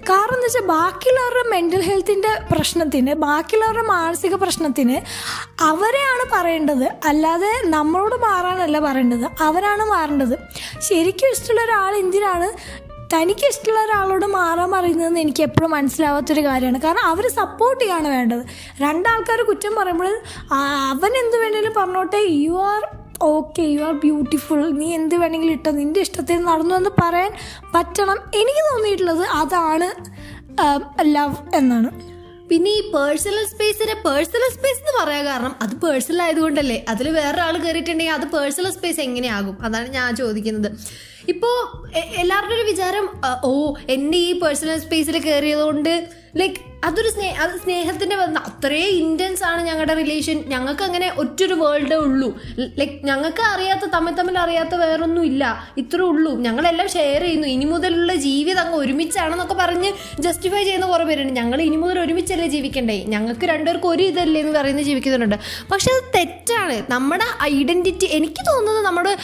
കാരണം 0.09 0.35
എന്താ 0.35 0.47
വെച്ചാൽ 0.47 0.65
ബാക്കിയുള്ളവരുടെ 0.65 1.49
മെന്റൽ 1.49 1.81
ഹെൽത്തിന്റെ 1.81 2.29
പ്രശ്നത്തിന് 2.51 3.13
ബാക്കിയുള്ളവരുടെ 3.13 3.87
മാനസിക 3.87 4.35
പ്രശ്നത്തിന് 4.35 4.97
അവരെയാണ് 5.61 6.25
പറയേണ്ടത്. 6.35 6.87
അല്ലാതെ 7.05 7.61
നമ്മളോട് 7.65 8.15
മാറാനല്ല 8.15 8.79
പറയേണ്ടത്. 8.79 9.27
അവരാണ് 9.41 9.85
മാറേണ്ടത്. 9.85 10.37
ശരിക്കും 10.79 11.31
ഇഷ്ടമുള്ള 11.31 11.61
ഒരാൾ 11.61 11.95
എന്തിനാണ് 11.95 12.49
തനിക്ക് 13.13 13.45
ഇഷ്ടമുള്ള 13.51 13.79
ഒരാളോട് 13.85 14.25
മാറാൻ 14.25 14.71
പറയുന്നതെന്ന് 14.71 15.19
എനിക്ക് 15.19 15.43
എപ്പോഴും 15.43 15.71
മനസ്സിലാവാത്തൊരു 15.71 16.41
കാര്യമാണ്. 16.47 16.79
കാരണം 16.81 17.05
അവർ 17.11 17.25
സപ്പോർട്ട് 17.39 17.81
ചെയ്യാണ് 17.83 18.07
വേണ്ടത്. 18.07 18.43
രണ്ടാൾക്കാർ 18.81 19.41
കുറ്റം 19.41 19.73
പറയുമ്പോൾ 19.75 20.11
അവൻ 20.91 21.11
എന്ത് 21.23 21.37
വേണേലും 21.43 21.73
പറഞ്ഞോട്ടെ 21.77 22.17
you 22.17 22.57
are 22.73 22.83
okay 23.21 23.61
you 23.61 23.81
are 23.87 23.93
beautiful 24.03 24.61
നീ 24.81 24.89
എന്ത് 24.99 25.15
വേണമെങ്കിലും 25.15 25.53
ഇട്ടോ 25.53 25.71
നിന്റെ 25.71 25.99
ഇഷ്ടത്തിൽ 26.05 26.37
നടന്നു 26.49 26.75
എന്ന് 26.75 26.91
പറയാൻ 27.01 27.31
പറ്റണം. 27.73 28.19
എനിക്ക് 28.41 28.63
തോന്നിയിട്ടുള്ളത് 28.69 29.25
അതാണ് 29.41 29.89
ലവ് 31.15 31.35
എന്നാണ്. 31.55 31.91
പിന്നെ 32.49 32.71
ഈ 32.71 32.81
പേഴ്സണൽ 32.93 33.43
സ്പേസിനെ 33.49 33.95
പേഴ്സണൽ 34.05 34.49
സ്പേസ് 34.55 34.79
എന്ന് 34.81 34.93
പറയാൻ 35.01 35.23
കാരണം 35.25 35.55
അത് 35.61 35.73
പേഴ്സണൽ 35.83 36.21
ആയതുകൊണ്ടല്ലേ. 36.21 36.85
അതിൽ 36.89 37.07
വേറെ 37.19 37.41
ആൾ 37.41 37.55
കയറിയിട്ടുണ്ടെങ്കിൽ 37.57 38.13
അത് 38.13 38.25
പേഴ്സണൽ 38.37 38.71
സ്പേസ് 38.77 38.99
എങ്ങനെയാകും? 38.99 39.57
അതാണ് 39.61 39.89
ഞാൻ 39.97 40.15
ചോദിക്കുന്നത്. 40.15 40.71
ഇപ്പോൾ 41.27 41.55
എല്ലാവരുടെ 42.17 42.53
ഒരു 42.53 42.61
വിചാരം 42.61 43.07
ഓ 43.43 43.73
എന്റെ 43.89 44.17
ഈ 44.17 44.39
പേഴ്സണൽ 44.39 44.79
സ്പേസിൽ 44.79 45.17
കയറിയതുകൊണ്ട് 45.19 46.09
ലൈക്ക് 46.37 46.69
അതൊരു 46.85 47.09
സ്നേഹ 47.09 47.41
അത് 47.43 47.59
സ്നേഹത്തിന്റെ 47.59 48.15
വന്ന 48.15 48.39
അത്രയും 48.39 48.97
ഇന്റൻസ് 48.97 49.43
ആണ് 49.43 49.61
ഞങ്ങളുടെ 49.67 49.93
റിലേഷൻ 49.93 50.43
ഞങ്ങൾക്ക് 50.47 50.83
അങ്ങനെ 50.83 51.13
ഒറ്റൊരു 51.17 51.53
വേൾഡേ 51.53 51.95
ഉള്ളൂ. 51.95 52.39
ലൈക്ക് 52.59 52.93
ഞങ്ങൾക്ക് 53.05 53.41
അറിയാത്ത 53.41 53.85
തമ്മിൽ 53.93 54.13
തമ്മിൽ 54.13 54.39
അറിയാത്ത 54.39 54.75
വേറൊന്നും 54.75 55.25
ഇല്ല. 55.25 55.43
ഇത്രേ 55.77 56.01
ഉള്ളൂ. 56.01 56.31
ഞങ്ങളെല്ലാം 56.45 56.89
ഷെയർ 56.89 57.21
ചെയ്യുന്നു. 57.21 57.47
ഇനി 57.47 57.65
മുതലുള്ള 57.65 58.15
ജീവിതം 58.15 58.61
അങ്ങ് 58.61 58.77
ഒരുമിച്ചാണെന്നൊക്കെ 58.77 59.53
പറഞ്ഞ് 59.53 59.91
ജസ്റ്റിഫൈ 60.19 60.63
ചെയ്യുന്ന 60.63 60.85
കുറേ 60.85 61.03
പേരുണ്ട്. 61.03 61.33
ഞങ്ങൾ 61.39 61.61
ഇനി 61.61 61.75
മുതൽ 61.75 61.99
ഒരുമിച്ചല്ലേ 61.99 62.47
ജീവിക്കണ്ടേ? 62.47 62.97
ഞങ്ങൾക്ക് 63.15 63.45
രണ്ടുപേർക്കും 63.45 63.89
ഒരു 63.89 64.03
ഇതല്ലേ 64.03 64.41
എന്ന് 64.41 64.59
പറയുന്നത് 64.59 64.85
ജീവിക്കുന്നുണ്ട്. 64.85 65.35
പക്ഷെ 65.71 65.91
അത് 65.95 66.07
തെറ്റാണ്. 66.15 66.77
നമ്മുടെ 66.93 67.27
ഐഡന്റിറ്റി 67.43 68.09
എനിക്ക് 68.19 68.43
തോന്നുന്നത് 68.51 68.85
നമ്മുടെ 68.85 69.17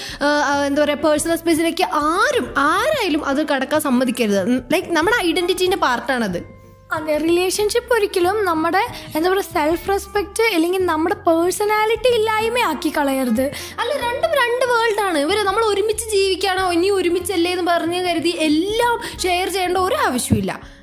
എന്താ 0.66 0.82
പറയുക 0.84 1.00
പേഴ്സണൽ 1.08 1.36
സ്പേസിലേക്ക് 1.36 1.85
ആരും 1.94 2.54
ആരായാലും 2.58 3.26
അത് 3.26 3.48
കടക്കാൻ 3.48 3.82
സമ്മതിക്കരുത്. 3.82 4.64
ലൈക്ക് 4.74 4.88
നമ്മുടെ 4.88 5.18
ഐഡന്റിറ്റീന്റെ 5.26 5.78
പാർട്ടാണത്. 5.78 6.56
അതെ 6.92 7.18
റിലേഷൻഷിപ്പ് 7.18 7.94
ഒരിക്കലും 7.94 8.46
നമ്മുടെ 8.46 8.88
എന്താ 9.16 9.30
പറയുക 9.30 9.42
സെൽഫ് 9.42 9.90
റെസ്പെക്റ്റ് 9.90 10.44
അല്ലെങ്കിൽ 10.56 10.86
നമ്മുടെ 10.86 11.16
പേഴ്സണാലിറ്റി 11.16 12.16
ഇല്ലായ്മ 12.16 12.60
ആക്കി 12.60 12.94
കളയരുത്. 12.98 13.52
അല്ല 13.80 13.94
രണ്ടും 13.94 14.32
രണ്ട് 14.32 14.66
വേൾഡ് 14.66 15.02
ആണ്. 15.02 15.18
ഇവർ 15.18 15.46
നമ്മൾ 15.46 15.66
ഒരുമിച്ച് 15.66 16.06
ജീവിക്കാണോ 16.10 16.72
ഇനി 16.72 16.90
ഒരുമിച്ചല്ലേ 16.90 17.52
എന്ന് 17.52 17.72
പറഞ്ഞ് 17.72 18.06
കരുതി 18.06 18.30
എല്ലാം 18.30 19.00
ഷെയർ 19.24 19.50
ചെയ്യേണ്ട 19.50 19.78
ഒരു 19.78 19.96
ആവശ്യമില്ല 19.96 20.76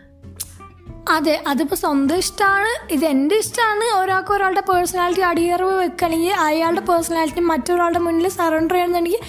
അതെ 1.11 1.43
അതിപ്പോൾ 1.47 1.75
സ്വന്തം 1.75 2.17
ഇഷ്ടമാണ് 2.17 2.93
ഇത് 2.93 3.05
എന്റെ 3.05 3.37
ഇഷ്ടമാണ് 3.37 3.85
ഒരാൾക്ക് 3.85 4.33
ഒരാളുടെ 4.33 4.61
പേഴ്സണാലിറ്റി 4.61 5.21
അടിയറവ് 5.21 5.85
വെക്കുകയാണെങ്കിൽ 5.85 6.33
അയാളുടെ 6.33 6.81
പേഴ്സണാലിറ്റി 6.81 7.41
മറ്റൊരാളുടെ 7.41 7.99
മുന്നിൽ 7.99 8.29
സറണ്ടർ 8.29 8.75
ചെയ്യണമെന്നുണ്ടെങ്കിൽ 8.75 9.21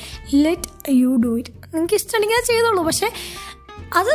ലെറ്റ് 0.44 0.70
യു 0.90 1.16
ഡു 1.16 1.38
ഇറ്റ് 1.38 1.63
നിങ്ങൾക്ക് 1.74 1.94
ഇഷ്ടമുണ്ടെങ്കിൽ 1.94 2.36
അത് 2.36 2.44
ചെയ്തോളൂ. 2.44 2.84
പക്ഷെ 2.84 3.12
അത് 3.96 4.12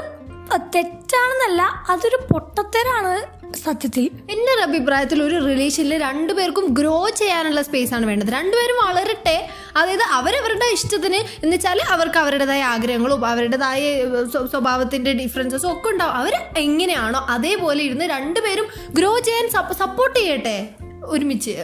തെറ്റാണെന്നല്ല 0.75 1.63
അതൊരു 1.89 2.19
പൊട്ടത്തരാണ് 2.33 3.39
സത്യത്തിൽ. 3.57 4.05
എന്റെ 4.31 4.53
ഒരു 4.55 4.63
അഭിപ്രായത്തിൽ 4.63 5.23
ഒരു 5.23 5.37
റിലേഷനിൽ 5.45 6.03
രണ്ടുപേർക്കും 6.03 6.67
ഗ്രോ 6.75 7.09
ചെയ്യാനുള്ള 7.09 7.63
സ്പേസ് 7.63 7.95
ആണ് 7.95 8.07
വേണ്ടത്. 8.07 8.29
രണ്ടുപേരും 8.29 8.77
വളരട്ടെ 8.87 9.49
അതായത് 9.77 10.03
അവരവരുടെ 10.03 10.67
ഇഷ്ടത്തിന് 10.73 11.17
എന്ന് 11.17 11.55
വെച്ചാൽ 11.57 11.81
അവർക്ക് 11.89 12.19
അവരുടേതായ 12.19 12.63
ആഗ്രഹങ്ങളും 12.63 13.27
അവരുടേതായ 13.27 14.05
സ്വഭാവത്തിന്റെ 14.51 15.13
ഡിഫറൻസസും 15.13 15.73
ഒക്കെ 15.73 15.89
ഉണ്ടാവും. 15.89 16.15
അവർ 16.15 16.35
എങ്ങനെയാണോ 16.59 17.21
അതേപോലെ 17.29 17.83
ഇരുന്ന് 17.83 18.05
രണ്ടുപേരും 18.05 18.69
ഗ്രോ 18.91 19.19
ചെയ്യാൻ 19.19 19.49
സപ്പോർട്ട് 19.73 20.19
ചെയ്യട്ടെ 20.19 20.69
ഒരുമിച്ച്. 21.05 21.57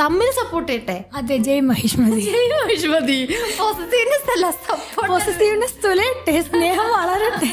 തമ്മിൽ 0.00 0.28
സപ്പോർട്ട് 0.38 0.68
ചെയ്യട്ടെ? 0.70 0.96
അതെ 1.18 1.36
ജയ് 1.46 1.62
മഹിഷ്മതി 1.68 2.24
അശ്വതി 2.74 3.18
പോസിറ്റീവ്നെസ് 3.60 4.28
അല്ല 4.34 4.46
സപ്പോർട്ട് 4.66 5.12
പോസിറ്റീവ്നെസ് 5.12 5.78
തുലയട്ടെ 5.84 6.34
സ്നേഹം 6.50 6.88
വളരട്ടെ. 6.96 7.48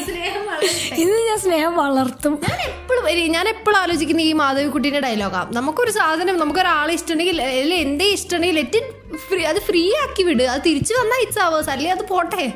ഇന്ന് 1.02 1.20
ഞാൻ 1.28 1.38
സ്നേഹം 1.46 1.74
വളർത്തും. 1.82 2.34
ഞാൻ 2.48 2.60
എപ്പോഴും 2.70 3.04
ഞാൻ 3.36 3.48
എപ്പോഴും 3.54 3.78
ആലോചിക്കുന്ന 3.82 4.22
ഈ 4.28 4.32
മാധവിക്കുട്ടീന്റെ 4.42 5.02
ഡയലോഗാണ് 5.06 5.50
നമുക്കൊരു 5.58 5.92
സാധനം 5.98 6.38
നമുക്കൊരാളെ 6.42 6.94
ഇഷ്ടമുണ്ടെങ്കിൽ 6.98 7.40
എന്തേ 7.82 8.08
ഇഷ്ടമുണ്ടെങ്കിൽ 8.18 8.58
ലെറ്റ് 8.60 8.80
ഫ്രീ 9.28 9.42
അത് 9.52 9.60
ഫ്രീ 9.68 9.82
ആക്കി 10.04 10.22
വിട്. 10.28 10.44
അത് 10.54 10.62
തിരിച്ചു 10.68 10.94
വന്നാൽ 11.00 11.20
ഇറ്റ്സ് 11.24 11.42
ആവേഴ്സ് 11.46 11.70
അല്ലേ 11.74 11.90
അത് 11.96 12.04
പോട്ടെ. 12.12 12.46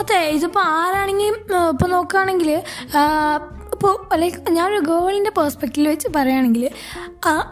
അതെ 0.00 0.18
ഇതിപ്പോൾ 0.36 0.64
ആരാണെങ്കിലും 0.80 1.36
ഇപ്പോൾ 1.72 1.88
നോക്കുകയാണെങ്കിൽ 1.94 2.50
ഇപ്പോൾ 3.82 4.18
ലൈക്ക് 4.22 4.50
ഞാനൊരു 4.56 4.80
ഗേളിന്റെ 4.88 5.30
പേഴ്സ്പെക്റ്റീവ് 5.36 5.92
വെച്ച് 5.92 6.08
പറയുകയാണെങ്കിൽ 6.16 6.64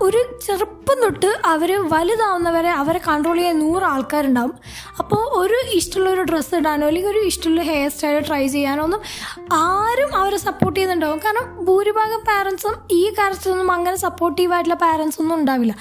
ഒരു 0.06 0.20
ചെറുപ്പം 0.44 0.99
തൊട്ട് 1.02 1.30
അവർ 1.52 1.70
വലുതാവുന്നവരെ 1.92 2.70
അവരെ 2.80 3.00
കൺട്രോൾ 3.06 3.37
ചെയ്യാൻ 3.38 3.56
നൂറ് 3.62 3.84
ആൾക്കാരുണ്ടാവും. 3.90 4.54
അപ്പോൾ 5.00 5.22
ഒരു 5.40 5.58
ഇഷ്ടമുള്ള 5.78 6.08
ഒരു 6.16 6.22
ഡ്രസ്സ് 6.30 6.54
ഇടാനോ 6.60 6.84
അല്ലെങ്കിൽ 6.90 7.10
ഒരു 7.12 7.20
ഇഷ്ടമുള്ള 7.30 7.62
ഹെയർ 7.70 7.88
സ്റ്റൈൽ 7.94 8.18
ട്രൈ 8.28 8.40
ചെയ്യാനോ 8.54 8.82
ഒന്നും 8.87 9.00
ആരും 9.58 10.10
അവരെ 10.20 10.38
സപ്പോർട്ട് 10.44 10.76
ചെയ്യുന്നുണ്ടാവും. 10.78 11.18
കാരണം 11.25 11.46
ഭൂരിഭാഗം 11.68 12.22
പാരൻസും 12.30 12.76
ഈ 12.99 13.02
കാര്യത്തിലൊന്നും 13.18 13.72
അങ്ങനെ 13.76 13.99
സപ്പോർട്ടീവായിട്ടുള്ള 14.06 14.78
പാരൻസ് 14.84 15.18
ഒന്നും 15.25 15.37
ഉണ്ടാവില്ല. 15.40 15.75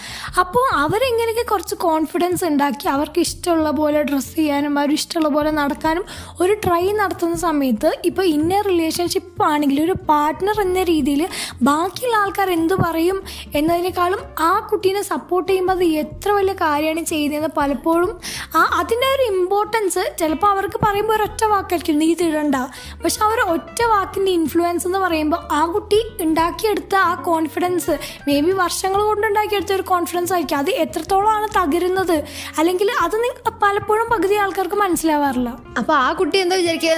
അപ്പോൾ 0.43 0.65
അവരെങ്ങനെയൊക്കെ 0.83 1.45
കുറച്ച് 1.51 1.77
കോൺഫിഡൻസ് 1.87 2.45
ഉണ്ടാക്കി 2.49 2.89
അവർക്ക് 2.95 3.21
ഇഷ്ടമുള്ള 3.27 3.71
പോലെ 3.81 4.01
ഡ്രസ്സ് 4.11 4.35
ചെയ്യാനും 4.39 4.79
അവർ 4.79 4.93
ഇഷ്ടമുള്ള 4.99 5.31
പോലെ 5.37 5.53
നടക്കാനും 5.61 6.05
ഒരു 6.43 6.55
ട്രൈ 6.67 6.83
നടത്തുന്ന 7.01 7.39
സമയത്ത് 7.47 7.91
ഇപ്പോൾ 8.11 8.27
ഇന്ന 8.37 8.61
റിലേഷൻഷിപ്പ് 8.71 9.43
ആണെങ്കിൽ 9.51 9.79
ഒരു 9.87 9.97
പാർട്ട്ണർ 10.39 10.59
എന്ന 10.65 10.81
രീതിയിൽ 10.89 11.21
ബാക്കിയുള്ള 11.67 12.15
ആൾക്കാർ 12.21 12.49
എന്ത് 12.57 12.75
പറയും 12.83 13.17
എന്നതിനേക്കാളും 13.57 14.21
ആ 14.47 14.51
കുട്ടീനെ 14.69 15.01
സപ്പോർട്ട് 15.09 15.47
ചെയ്യുമ്പോൾ 15.49 15.75
അത് 15.77 15.85
എത്ര 16.03 16.29
വലിയ 16.37 16.55
കാര്യമാണ് 16.61 17.01
ചെയ്യുന്നതെന്ന് 17.11 17.51
പലപ്പോഴും 17.57 18.11
ആ 18.57 18.61
അതിന്റെ 18.79 19.07
ഒരു 19.15 19.23
ഇമ്പോർട്ടൻസ് 19.33 20.03
ചിലപ്പോൾ 20.19 20.49
അവർക്ക് 20.55 20.79
പറയുമ്പോൾ 20.85 21.15
ഒരൊറ്റ 21.17 21.43
വാക്കായിരിക്കും 21.53 21.99
നീ 22.03 22.09
തിടണ്ട 22.13 22.37
ഇടണ്ട. 22.39 22.57
പക്ഷെ 23.03 23.19
അവർ 23.27 23.39
ഒറ്റ 23.53 23.79
വാക്കിന്റെ 23.93 24.31
ഇൻഫ്ലുവൻസ് 24.39 24.85
എന്ന് 24.87 24.99
പറയുമ്പോൾ 25.05 25.41
ആ 25.57 25.61
കുട്ടി 25.73 25.99
ഉണ്ടാക്കിയെടുത്ത 26.25 26.95
ആ 27.09 27.11
കോൺഫിഡൻസ് 27.29 27.93
മേ 28.27 28.35
ബി 28.45 28.53
വർഷങ്ങൾ 28.63 29.01
കൊണ്ട് 29.09 29.25
ഉണ്ടാക്കിയെടുത്ത 29.29 29.73
ഒരു 29.77 29.85
കോൺഫിഡൻസ് 29.91 30.33
ആയിരിക്കും. 30.35 30.57
അത് 30.63 30.71
എത്രത്തോളമാണ് 30.83 31.47
തകരുന്നത്? 31.57 32.17
അല്ലെങ്കിൽ 32.59 32.89
അത് 33.05 33.17
പലപ്പോഴും 33.63 34.07
പകുതി 34.13 34.35
ആൾക്കാർക്ക് 34.43 34.79
മനസ്സിലാവാറില്ല. 34.85 35.49
അപ്പൊ 35.79 35.93
ആ 36.05 36.09
കുട്ടി 36.19 36.37
എന്താ 36.43 36.55
വിചാരിക്കുക 36.61 36.93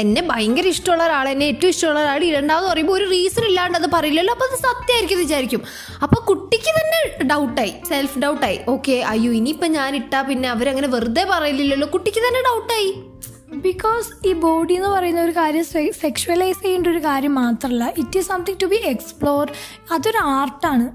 എന്നെ 0.00 0.22
ഭയങ്കര 0.30 0.66
ഇഷ്ടമുള്ള 0.74 1.02
ഒരാൾ 1.08 1.26
എന്നെ 1.32 1.46
ഏറ്റവും 1.50 1.70
ഇഷ്ടമുള്ള 1.74 2.00
ഒരാൾ 2.04 2.22
ഇടണ്ടാന്ന് 2.46 2.68
പറയുമ്പോൾ 2.72 2.96
ഒരു 2.98 3.06
റീസൺ 3.12 3.44
ഇല്ലാണ്ട് 3.50 3.76
അത് 3.78 3.88
പറയില്ലല്ലോ. 3.94 4.32
അപ്പോൾ 4.36 4.48
അത് 4.50 4.58
സത്യമായിരിക്കും 4.66 5.16
എന്ന് 5.16 5.26
വിചാരിക്കും. 5.26 5.62
അപ്പൊ 6.04 6.18
കുട്ടിക്ക് 6.30 6.72
തന്നെ 6.78 7.00
ഡൗട്ടായി 7.32 7.72
സെൽഫ് 7.90 8.20
ഡൗട്ടായി 8.24 8.58
ഓക്കെ 8.74 8.96
അയ്യോ 9.12 9.30
ഇനിയിപ്പൊ 9.40 9.68
ഞാൻ 9.78 9.92
ഇട്ടാ 10.00 10.20
പിന്നെ 10.28 10.48
അവരങ്ങനെ 10.54 10.88
വെറുതെ 10.94 11.24
പറയില്ലല്ലോ. 11.32 11.88
കുട്ടിക്ക് 11.94 12.22
തന്നെ 12.26 12.42
ഡൗട്ടായി 12.48 12.90
ബിക്കോസ് 13.66 14.08
ഈ 14.28 14.30
ബോഡി 14.44 14.74
എന്ന് 14.78 14.88
പറയുന്ന 14.94 15.20
ഒരു 15.26 15.34
കാര്യം 15.38 15.64
സെക്ഷുവലൈസ് 16.00 16.58
ചെയ്യേണ്ട 16.62 16.86
ഒരു 16.92 17.00
കാര്യം 17.04 17.34
മാത്രമല്ല 17.42 17.84
it 18.02 18.18
is 18.20 18.28
something 18.32 18.60
to 18.62 18.68
be 18.72 18.78
explore 18.92 19.44
അതൊരു 19.96 20.20
ആർട്ടാണ് 20.36 20.86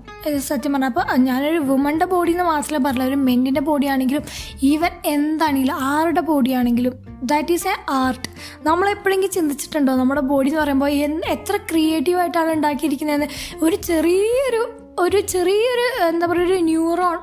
സത്യം 0.49 0.73
പറഞ്ഞാൽ 0.73 0.91
അപ്പോൾ 0.91 1.05
ഞാനൊരു 1.27 1.61
വുമന്റെ 1.69 2.07
ബോഡി 2.13 2.33
എന്ന് 2.35 2.45
മാത്രമല്ല 2.51 2.81
പറഞ്ഞില്ല 2.87 3.09
ഒരു 3.11 3.19
മെന്നിന്റെ 3.27 3.63
ബോഡി 3.69 3.87
ആണെങ്കിലും 3.95 4.25
ഈവൻ 4.71 4.93
എന്താണെങ്കിലും 5.15 5.77
ആരുടെ 5.93 6.23
ബോഡി 6.31 6.53
ആണെങ്കിലും 6.61 6.95
ദാറ്റ് 7.23 7.51
ഈസ് 7.51 7.67
എ 7.67 7.75
ആർട്ട് 7.89 8.27
നമ്മളെപ്പോഴെങ്കിലും 8.61 9.31
ചിന്തിച്ചിട്ടുണ്ടോ? 9.31 9.95
നമ്മുടെ 9.95 10.21
ബോഡി 10.21 10.49
എന്ന് 10.49 10.61
പറയുമ്പോൾ 10.61 10.89
എത്ര 11.27 11.57
ക്രിയേറ്റീവായിട്ടാണ് 11.69 12.51
ഉണ്ടാക്കിയിരിക്കുന്നതെന്ന്? 12.51 13.27
ഒരു 13.63 13.75
ചെറിയൊരു 13.75 14.61
ഒരു 14.99 15.19
ചെറിയൊരു 15.19 16.05
എന്താ 16.05 16.27
പറയുക 16.27 16.45
ഒരു 16.45 16.53
ന്യൂറോൺ 16.53 17.17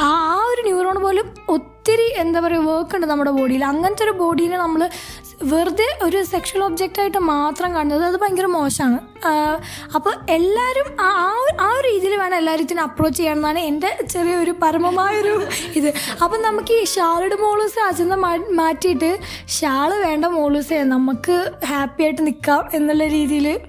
ആ 0.00 0.08
ആ 0.32 0.44
ഒരു 0.44 0.62
ന്യൂറോൺ 0.62 1.02
പോലും 1.02 1.34
ഒത്തിരി 1.48 2.12
എന്താ 2.16 2.40
പറയുക 2.40 2.64
വർക്ക് 2.68 2.94
ഉണ്ട് 2.94 3.06
നമ്മുടെ 3.06 3.30
ബോഡിയിൽ 3.30 3.64
അങ്ങനത്തെ 3.64 4.04
ഒരു 4.04 4.10
ബോഡീനെ 4.10 4.58
നമ്മൾ 4.58 4.82
വെറുതെ 5.42 5.98
ഒരു 6.02 6.24
സെക്ഷൽ 6.24 6.64
ഒബ്ജക്റ്റ് 6.64 7.00
ആയിട്ട് 7.00 7.18
മാത്രം 7.18 7.74
കാണുന്നത് 7.74 8.04
അത് 8.04 8.20
ഭയങ്കര 8.20 8.46
മോശമാണ്. 8.46 8.98
അപ്പോൾ 9.94 10.14
എല്ലാവരും 10.30 10.96
ആ 11.00 11.10
ആ 11.60 11.72
ഒരു- 11.72 11.86
രീതിയിൽ 11.90 12.16
വേണം 12.16 12.36
എല്ലാവരും 12.36 12.62
ഇതിനെ 12.62 12.82
അപ്രോച്ച് 12.82 13.16
ചെയ്യണമെന്നാണ് 13.18 13.58
എന്റെ 13.58 13.98
ചെറിയൊരു 14.10 14.54
പരമമായൊരു 14.62 15.46
ഇത്. 15.76 15.94
അപ്പം 16.22 16.42
നമുക്ക് 16.42 16.72
ഈ 16.72 16.84
ഷാളുടെ 16.84 17.34
മോളൂസ് 17.34 17.80
അജന്ത 17.80 18.12
മാറ്റിയിട്ട് 18.50 19.18
ഷാൾ 19.48 19.94
വേണ്ട 19.94 20.24
മോളൂസേ 20.24 20.82
നമുക്ക് 20.82 21.52
ഹാപ്പി 21.64 22.02
ആയിട്ട് 22.02 22.26
നിൽക്കാം 22.26 22.68
എന്നുള്ള 22.74 23.06
രീതിയിൽ 23.06 23.60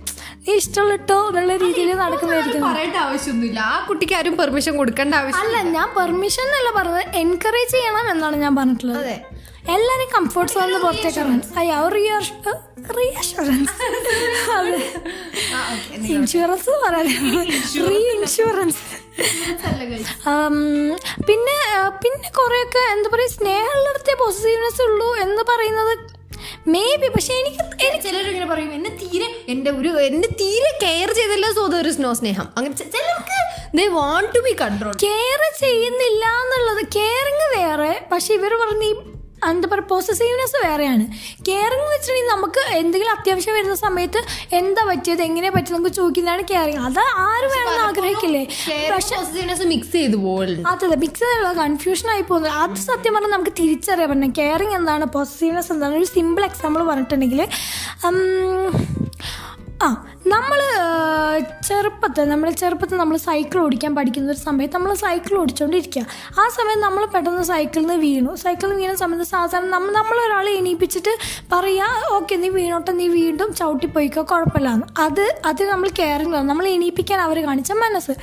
നീ 0.48 0.54
ഇഷ്ടമുള്ളിട്ടോ 0.56 1.28
എന്നുള്ള 1.28 1.56
രീതിയിൽ 1.56 1.94
നടക്കുന്നതായിരിക്കും. 1.94 2.74
പറയേണ്ട 2.74 2.96
ആവശ്യമൊന്നുമില്ല. 2.96 3.60
ആ 3.60 3.86
കുട്ടിക്ക് 3.90 4.14
ആരും 4.14 4.38
പെർമിഷൻ 4.38 4.78
കൊടുക്കേണ്ട 4.78 5.16
ആവശ്യം 5.16 5.42
അല്ല 5.42 5.62
ഞാൻ 5.62 5.90
പെർമിഷൻ 5.98 6.44
എന്നല്ല 6.44 6.72
പറഞ്ഞത് 6.78 7.16
എൻകറേജ് 7.16 7.72
ചെയ്യണം 7.72 8.12
എന്നാണ് 8.12 8.36
ഞാൻ 8.36 8.56
പറഞ്ഞിട്ടുള്ളത്. 8.56 9.31
അതെ. 9.64 9.74
എല്ലാരും 9.74 10.08
കംഫർട്ട് 10.14 10.54
സോണിന് 10.54 10.80
പുറത്തേക്ക് 10.84 11.20
ഇറങ്ങും. 11.20 11.42
അയ്യോ 11.58 11.80
റീഅഷുറൻസ് 11.96 13.74
അതെ. 14.54 14.80
ഇൻഷുറൻസ് 16.14 16.72
റീ 17.84 18.00
ഇൻഷുറൻസ് 18.14 18.82
പിന്നെ 21.28 21.58
പിന്നെ 22.02 22.30
കൊറേയൊക്കെ 22.38 22.82
എന്താ 22.92 23.10
പറയുക 23.10 23.34
സ്നേഹമുള്ളിടത്തെ 23.36 24.14
പോസിറ്റീവ്നെസ് 24.20 24.82
ഉള്ളൂ 24.88 25.10
എന്ന് 25.24 25.44
പറയുന്നത് 25.52 25.94
മേ 26.68 26.84
ബി 27.02 27.08
പക്ഷെ 27.08 27.34
എനിക്ക് 27.40 27.88
ചിലരിങ്ങനെ 28.04 28.48
പറയും 28.48 28.72
എന്നെ 28.74 28.92
തീരെ 29.02 29.28
എന്റെ 29.48 29.72
ഒരു 29.80 29.92
എന്നെ 30.06 30.30
തീരെ 30.42 30.72
കെയർ 30.84 31.10
ചെയ്തല്ല 31.14 31.48
സോ 31.52 31.64
സ്നോ 31.92 32.12
സ്നേഹം. 32.20 32.48
അങ്ങനെ 32.58 32.74
ചിലർക്ക് 32.94 33.40
they 33.78 33.86
want 33.96 34.32
to 34.36 34.42
be 34.48 34.54
control 34.62 34.94
care 35.04 35.42
ചെയ്യുന്നില്ല 35.60 36.24
എന്നുള്ളത് 36.42 36.84
കെയറിങ് 36.96 37.48
വേറെ 37.56 37.92
പക്ഷെ 38.12 38.32
ഇവർ 38.34 38.54
പറഞ്ഞ 38.62 38.84
ഈ 38.86 38.96
എന്താ 39.50 39.68
പറയുക 39.72 39.88
പോസസീവ്നെസ് 39.92 40.58
വേറെയാണ്. 40.66 41.06
കെയറിംഗ് 41.48 41.84
എന്ന് 41.84 41.94
വെച്ചിട്ടുണ്ടെങ്കിൽ 41.94 42.32
നമുക്ക് 42.36 42.62
എന്തെങ്കിലും 42.80 43.14
അത്യാവശ്യം 43.18 43.56
വരുന്ന 43.58 43.76
സമയത്ത് 43.76 44.20
എന്താ 44.60 44.82
പറ്റിയത് 44.90 45.22
എങ്ങനെ 45.28 45.50
പറ്റിയത് 45.56 45.78
നമുക്ക് 45.78 45.96
ചോദിക്കുന്നതാണ് 45.96 46.44
കെയറിംഗ് 46.52 46.82
അത് 46.88 47.00
ആര് 47.26 47.48
വേണമെന്ന് 47.54 47.84
ആഗ്രഹിക്കില്ലേ? 47.88 48.44
പക്ഷെ 48.94 49.66
മിക്സ് 49.74 49.92
ചെയ്ത് 49.92 50.18
പോകുന്നുണ്ട് 50.26 50.70
അതെ 50.72 50.96
മിക്സ് 51.04 51.24
ചെയ്തുള്ള 51.24 51.54
കൺഫ്യൂഷൻ 51.64 52.10
ആയി 52.16 52.22
പോകുന്നത് 52.22 52.54
അത് 52.64 52.78
സത്യം 52.90 53.14
പറഞ്ഞാൽ 53.16 53.34
നമുക്ക് 53.36 53.54
തിരിച്ചറിയാൻ 53.62 54.10
പറ്റണം 54.12 54.34
കെയറിങ് 54.40 54.76
എന്താണ് 54.80 55.06
പോസിറ്റീവ്നെസ് 55.18 55.72
എന്താണ്? 55.76 55.96
ഒരു 56.02 56.10
സിമ്പിൾ 56.16 56.46
എക്സാമ്പിൾ 56.52 56.84
പറഞ്ഞിട്ടുണ്ടെങ്കിൽ 56.84 57.42
ആ 59.84 59.88
നമ്മൾ 60.34 60.60
ചെറുപ്പത്തിൽ 61.68 62.26
നമ്മുടെ 62.32 62.52
ചെറുപ്പത്തിൽ 62.62 62.98
നമ്മൾ 63.02 63.18
സൈക്കിൾ 63.26 63.58
ഓടിക്കാൻ 63.64 63.92
പഠിക്കുന്ന 63.98 64.32
ഒരു 64.34 64.42
സമയത്ത് 64.48 64.76
നമ്മൾ 64.78 64.92
സൈക്കിൾ 65.02 65.34
ഓടിച്ചുകൊണ്ടിരിക്കുക 65.42 66.04
ആ 66.42 66.44
സമയത്ത് 66.56 66.82
നമ്മൾ 66.86 67.04
പെട്ടെന്ന് 67.14 67.46
സൈക്കിളിൽ 67.52 67.86
നിന്ന് 67.86 67.96
വീണു. 68.06 68.32
സൈക്കിളിൽ 68.44 68.76
വീണ 68.82 68.92
സമയത്ത് 69.02 69.28
സാധാരണ 69.32 69.70
നമ്മൾ 69.76 69.92
നമ്മളൊരാളെ 70.00 70.52
എണീപ്പിച്ചിട്ട് 70.60 71.14
പറയുക 71.54 72.10
ഓക്കെ 72.18 72.36
നീ 72.44 72.50
വീണോട്ടെ 72.58 72.94
നീ 73.00 73.08
വീണ്ടും 73.18 73.50
ചവിട്ടിപ്പോയിക്കോ 73.60 74.24
കുഴപ്പമില്ലാന്ന്. 74.32 74.88
അത് 75.06 75.24
അത് 75.52 75.64
നമ്മൾ 75.72 75.90
കെയറിങ് 76.00 76.42
നമ്മൾ 76.52 76.68
എണീപ്പിക്കാൻ 76.76 77.22
അവർ 77.28 77.40
കാണിച്ച 77.48 77.72
മനസ്സ്. 77.86 78.16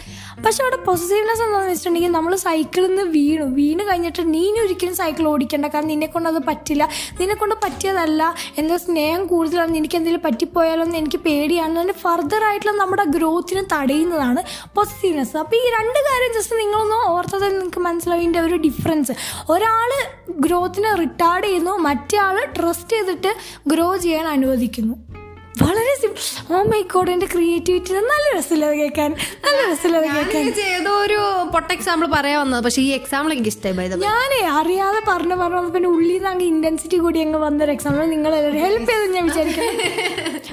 പക്ഷെ 0.45 0.61
അവിടെ 0.65 0.79
പോസിറ്റീവ്നെസ് 0.89 1.43
എന്താണെന്ന് 1.47 1.73
വെച്ചിട്ടുണ്ടെങ്കിൽ 1.75 2.13
നമ്മൾ 2.19 2.35
സൈക്കിളിൽ 2.47 2.89
നിന്ന് 2.91 3.07
വീണു. 3.17 3.47
വീണ് 3.59 3.83
കഴിഞ്ഞിട്ട് 3.91 4.25
നീ 4.35 4.45
ഒരിക്കലും 4.65 4.97
സൈക്കിൾ 5.03 5.27
ഓടിക്കേണ്ട. 5.33 5.67
കാരണം 5.75 5.93
നിന്നെ 5.95 6.11
കൊണ്ട് 6.17 6.31
അത് 6.33 6.41
പറ്റില്ല. 6.51 6.85
നിന്നെക്കൊണ്ട് 7.21 7.57
പറ്റിയതല്ല. 7.67 8.23
എന്റെ 8.63 8.79
സ്നേഹം 8.87 9.25
കൂടുതലാണ് 9.35 9.73
നിനക്ക് 9.79 9.99
എന്തെങ്കിലും 10.01 10.25
പറ്റിപ്പോയാലോ 10.29 10.85
എന്ന് 10.89 10.99
എനിക്ക് 11.03 11.23
പേടിയാണ് 11.29 11.77
ഫർദർ 12.03 12.45
ആയിട്ടുള്ള 12.45 12.75
നമ്മുടെ 12.77 13.05
ഗ്രോത്തിനെ 13.17 13.63
തടയുന്നതാണ് 13.73 14.43
പോസിറ്റീവ്നെസ് 14.75 15.37
അപ്പോൾ 15.37 15.57
ഈ 15.57 15.71
രണ്ട് 15.77 15.99
കാര്യം 16.09 16.33
ജസ്റ്റ് 16.39 16.57
നിങ്ങളൊന്ന് 16.61 16.99
ഓർത്തത് 17.11 17.47
നിങ്ങൾക്ക് 17.53 17.81
മനസ്സിലായതിന്റെ 17.81 18.41
ഒരു 18.41 18.57
ഡിഫറൻസ് 18.57 19.15
ഒരാൾ 19.51 19.93
ഗ്രോത്തിനെ 20.41 20.93
റിട്ടാർഡ് 20.95 21.47
ചെയ്യുന്നു 21.47 21.75
മറ്റേ 21.89 22.19
ആൾ 22.19 22.39
ട്രസ്റ്റ് 22.59 22.97
ചെയ്തിട്ട് 22.97 23.33
ഗ്രോ 23.67 23.97
ചെയ്യാൻ 23.97 24.27
അനുവദിക്കുന്നു. 24.29 24.97
വളരെ 25.63 25.93
സിമ്പിൾ 26.03 26.55
ഓ 26.55 26.63
മൈ 26.71 26.81
ഗോഡ് 26.93 27.11
എന്റെ 27.15 27.27
ക്രിയേറ്റിവിറ്റി 27.35 27.93
നല്ല 28.13 28.25
രസമില്ല 28.37 28.65
അത് 28.71 28.77
കേൾക്കാൻ. 28.81 29.11
നല്ല 29.45 29.59
രസമില്ല 29.71 29.99
അത് 29.99 30.09
കേൾക്കാൻ. 30.35 30.47
ഏതോ 30.77 30.93
ഒരു 31.05 31.19
പൊട്ട 31.55 31.69
എക്സാമ്പിൾ 31.77 32.07
പറയാൻ 32.17 32.39
വന്നത്. 32.43 32.63
പക്ഷെ 32.67 32.83
ഈ 32.89 32.91
എക്സാമ്പിൾ 33.01 33.33
എനിക്ക് 33.37 33.53
ഇഷ്ടമായി 33.55 33.89
ഞാനേ 34.07 34.41
അറിയാതെ 34.59 35.01
പറഞ്ഞു 35.11 35.37
പറഞ്ഞു 35.43 35.73
പിന്നെ 35.77 35.89
ഉള്ളിൽ 35.95 36.15
നിന്ന് 36.15 36.31
അങ്ങ് 36.33 36.47
ഇന്റൻസിറ്റി 36.55 36.99
കൂടി 37.05 37.19
അങ്ങ് 37.27 37.41
വന്നൊരു 37.47 37.73
എക്സാമ്പിൾ 37.77 38.05
നിങ്ങൾ 38.15 38.33
ഹെൽപ്പ് 38.65 38.91
ചെയ്ത് 38.93 39.15
ഞാൻ 39.17 39.27
വിചാരിക്കുന്നത് 39.31 39.85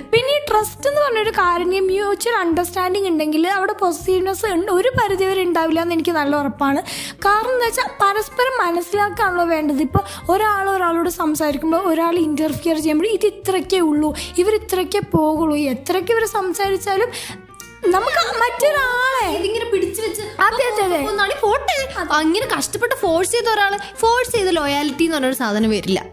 പിന്നെ 0.13 0.31
ഈ 0.37 0.39
ട്രസ്റ്റ് 0.49 0.87
എന്ന് 0.89 1.01
പറഞ്ഞൊരു 1.03 1.31
കാര്യം 1.39 1.69
മ്യൂച്വൽ 1.89 2.35
അണ്ടർസ്റ്റാൻഡിങ് 2.41 3.07
ഉണ്ടെങ്കിൽ 3.11 3.43
അവിടെ 3.57 3.73
പോസിറ്റീവ്നെസ് 3.81 4.51
ഒരു 4.77 4.89
പരിധി 4.97 5.25
വരെ 5.29 5.41
ഉണ്ടാവില്ല 5.47 5.79
എന്ന് 5.85 5.95
എനിക്ക് 5.97 6.13
നല്ല 6.19 6.33
ഉറപ്പാണ്. 6.41 6.79
കാരണം 7.25 7.53
എന്താ 7.55 7.67
വെച്ചാൽ 7.69 7.87
പരസ്പരം 8.01 8.55
മനസ്സിലാക്കാണല്ലോ 8.63 9.45
വേണ്ടത്. 9.53 9.81
ഇപ്പോൾ 9.87 10.03
ഒരാൾ 10.33 10.65
ഒരാളോട് 10.75 11.09
സംസാരിക്കുമ്പോൾ 11.21 11.83
ഒരാൾ 11.91 12.15
ഇന്റർഫിയർ 12.27 12.77
ചെയ്യുമ്പോൾ 12.85 13.09
ഇത് 13.17 13.27
ഇത്രയ്ക്കേ 13.33 13.81
ഉള്ളൂ. 13.89 14.09
ഇവർ 14.43 14.55
ഇത്രയ്ക്കേ 14.61 14.94
പോകുള്ളൂ. 14.99 15.55
എത്രയ്ക്ക് 15.57 16.11
ഇവർ 16.11 16.25
സംസാരിച്ചാലും 16.25 17.09
നമുക്ക് 17.85 18.21
മറ്റൊരാളെ 18.41 19.37
ഇതിങ്ങനെ 19.37 19.65
പിടിച്ചു 19.65 20.01
വെച്ച് 20.01 20.21
പോട്ടെ. 21.41 21.93
അങ്ങനെ 22.13 22.47
കഷ്ടപ്പെട്ട് 22.57 22.95
ഫോഴ്സ് 22.95 23.31
ചെയ്ത 23.31 23.49
ഒരാൾ 23.53 23.77
ഫോഴ്സ് 23.97 24.31
ചെയ്ത് 24.31 24.55
ലോയാലിറ്റി 24.55 25.03
എന്ന് 25.03 25.17
പറഞ്ഞൊരു 25.17 25.35
സാധനം 25.35 25.69
വരില്ല. 25.69 26.05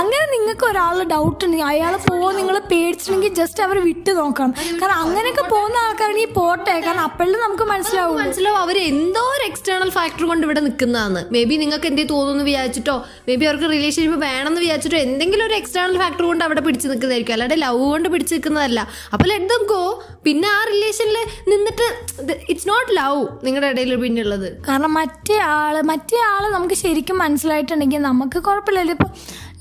അങ്ങനെ 0.00 0.24
നിങ്ങൾക്ക് 0.34 0.64
ഒരാളുടെ 0.70 1.06
ഡൗട്ട് 1.12 1.42
ഉണ്ടെങ്കിൽ 1.44 1.68
അയാൾ 1.72 1.94
പോവാൻ 2.06 2.32
നിങ്ങൾ 2.40 2.56
പേടിച്ചിട്ടുണ്ടെങ്കിൽ 2.72 3.34
ജസ്റ്റ് 3.40 3.60
അവർ 3.66 3.76
വിട്ട് 3.88 4.12
നോക്കണം. 4.18 4.52
കാരണം 4.80 4.98
അങ്ങനെയൊക്കെ 5.04 5.44
പോകുന്ന 5.52 5.76
ആൾക്കാരാണെങ്കിൽ 5.86 6.32
പോട്ടെ 6.38 6.74
കാരണം 6.86 7.04
അപ്പോഴും 7.08 7.38
നമുക്ക് 7.44 7.66
മനസ്സിലാവും 7.72 8.18
മനസ്സിലാവും. 8.22 8.58
അവർ 8.64 8.78
എന്തോ 8.92 9.22
ഒരു 9.34 9.44
എക്സ്റ്റേണൽ 9.50 9.90
ഫാക്ടർ 9.98 10.24
കൊണ്ട് 10.30 10.46
ഇവിടെ 10.48 10.62
നിൽക്കുന്നതാണ്. 10.66 11.22
മേ 11.36 11.42
ബി 11.50 11.56
നിങ്ങൾക്ക് 11.62 11.88
എന്തേ 11.92 12.06
തോന്നുന്നു 12.14 12.46
വിചാരിച്ചിട്ടോ 12.50 12.96
മേ 13.28 13.36
ബി 13.40 13.46
അവർക്ക് 13.50 13.68
റിലേഷൻഷിപ്പ് 13.74 14.18
വേണമെന്ന് 14.26 14.62
വിചാരിച്ചിട്ടോ 14.66 14.98
എന്തെങ്കിലും 15.06 15.44
ഒരു 15.48 15.56
എക്സ്റ്റേണൽ 15.60 15.96
ഫാക്ടർ 16.04 16.24
കൊണ്ട് 16.30 16.44
അവിടെ 16.48 16.64
പിടിച്ച് 16.68 16.86
നിൽക്കുന്നതായിരിക്കും. 16.92 17.36
അല്ലാതെ 17.38 17.58
ലവ് 17.64 17.84
കൊണ്ട് 17.92 18.08
പിടിച്ച് 18.14 18.34
നിൽക്കുന്നതല്ല. 18.36 18.80
അപ്പോൾ 19.14 19.26
ലെറ്റ് 19.32 19.48
കോ 19.52 19.60
ഗോ 19.72 19.82
പിന്നെ 20.26 20.48
ആ 20.56 20.58
റിലേഷനിൽ 20.70 21.16
നിന്നിട്ട് 21.50 21.86
ഇറ്റ്സ് 22.52 22.68
നോട്ട് 22.70 22.90
ലവ് 22.98 23.20
നിങ്ങളുടെ 23.46 23.68
ഇടയിൽ 23.72 23.92
പിന്നെ 24.02 24.22
ഉള്ളത് 24.26 24.48
കാരണം 24.68 24.92
മറ്റേ 24.98 25.36
ആൾ 25.54 25.74
മറ്റേ 25.90 26.18
ആൾ 26.30 26.42
നമുക്ക് 26.56 26.76
ശരിക്കും 26.82 27.16
മനസ്സിലായിട്ടുണ്ടെങ്കിൽ 27.24 28.02
നമുക്ക് 28.08 28.38
കുഴപ്പമില്ലല്ലോ. 28.46 28.94
ഇപ്പൊ 28.96 29.08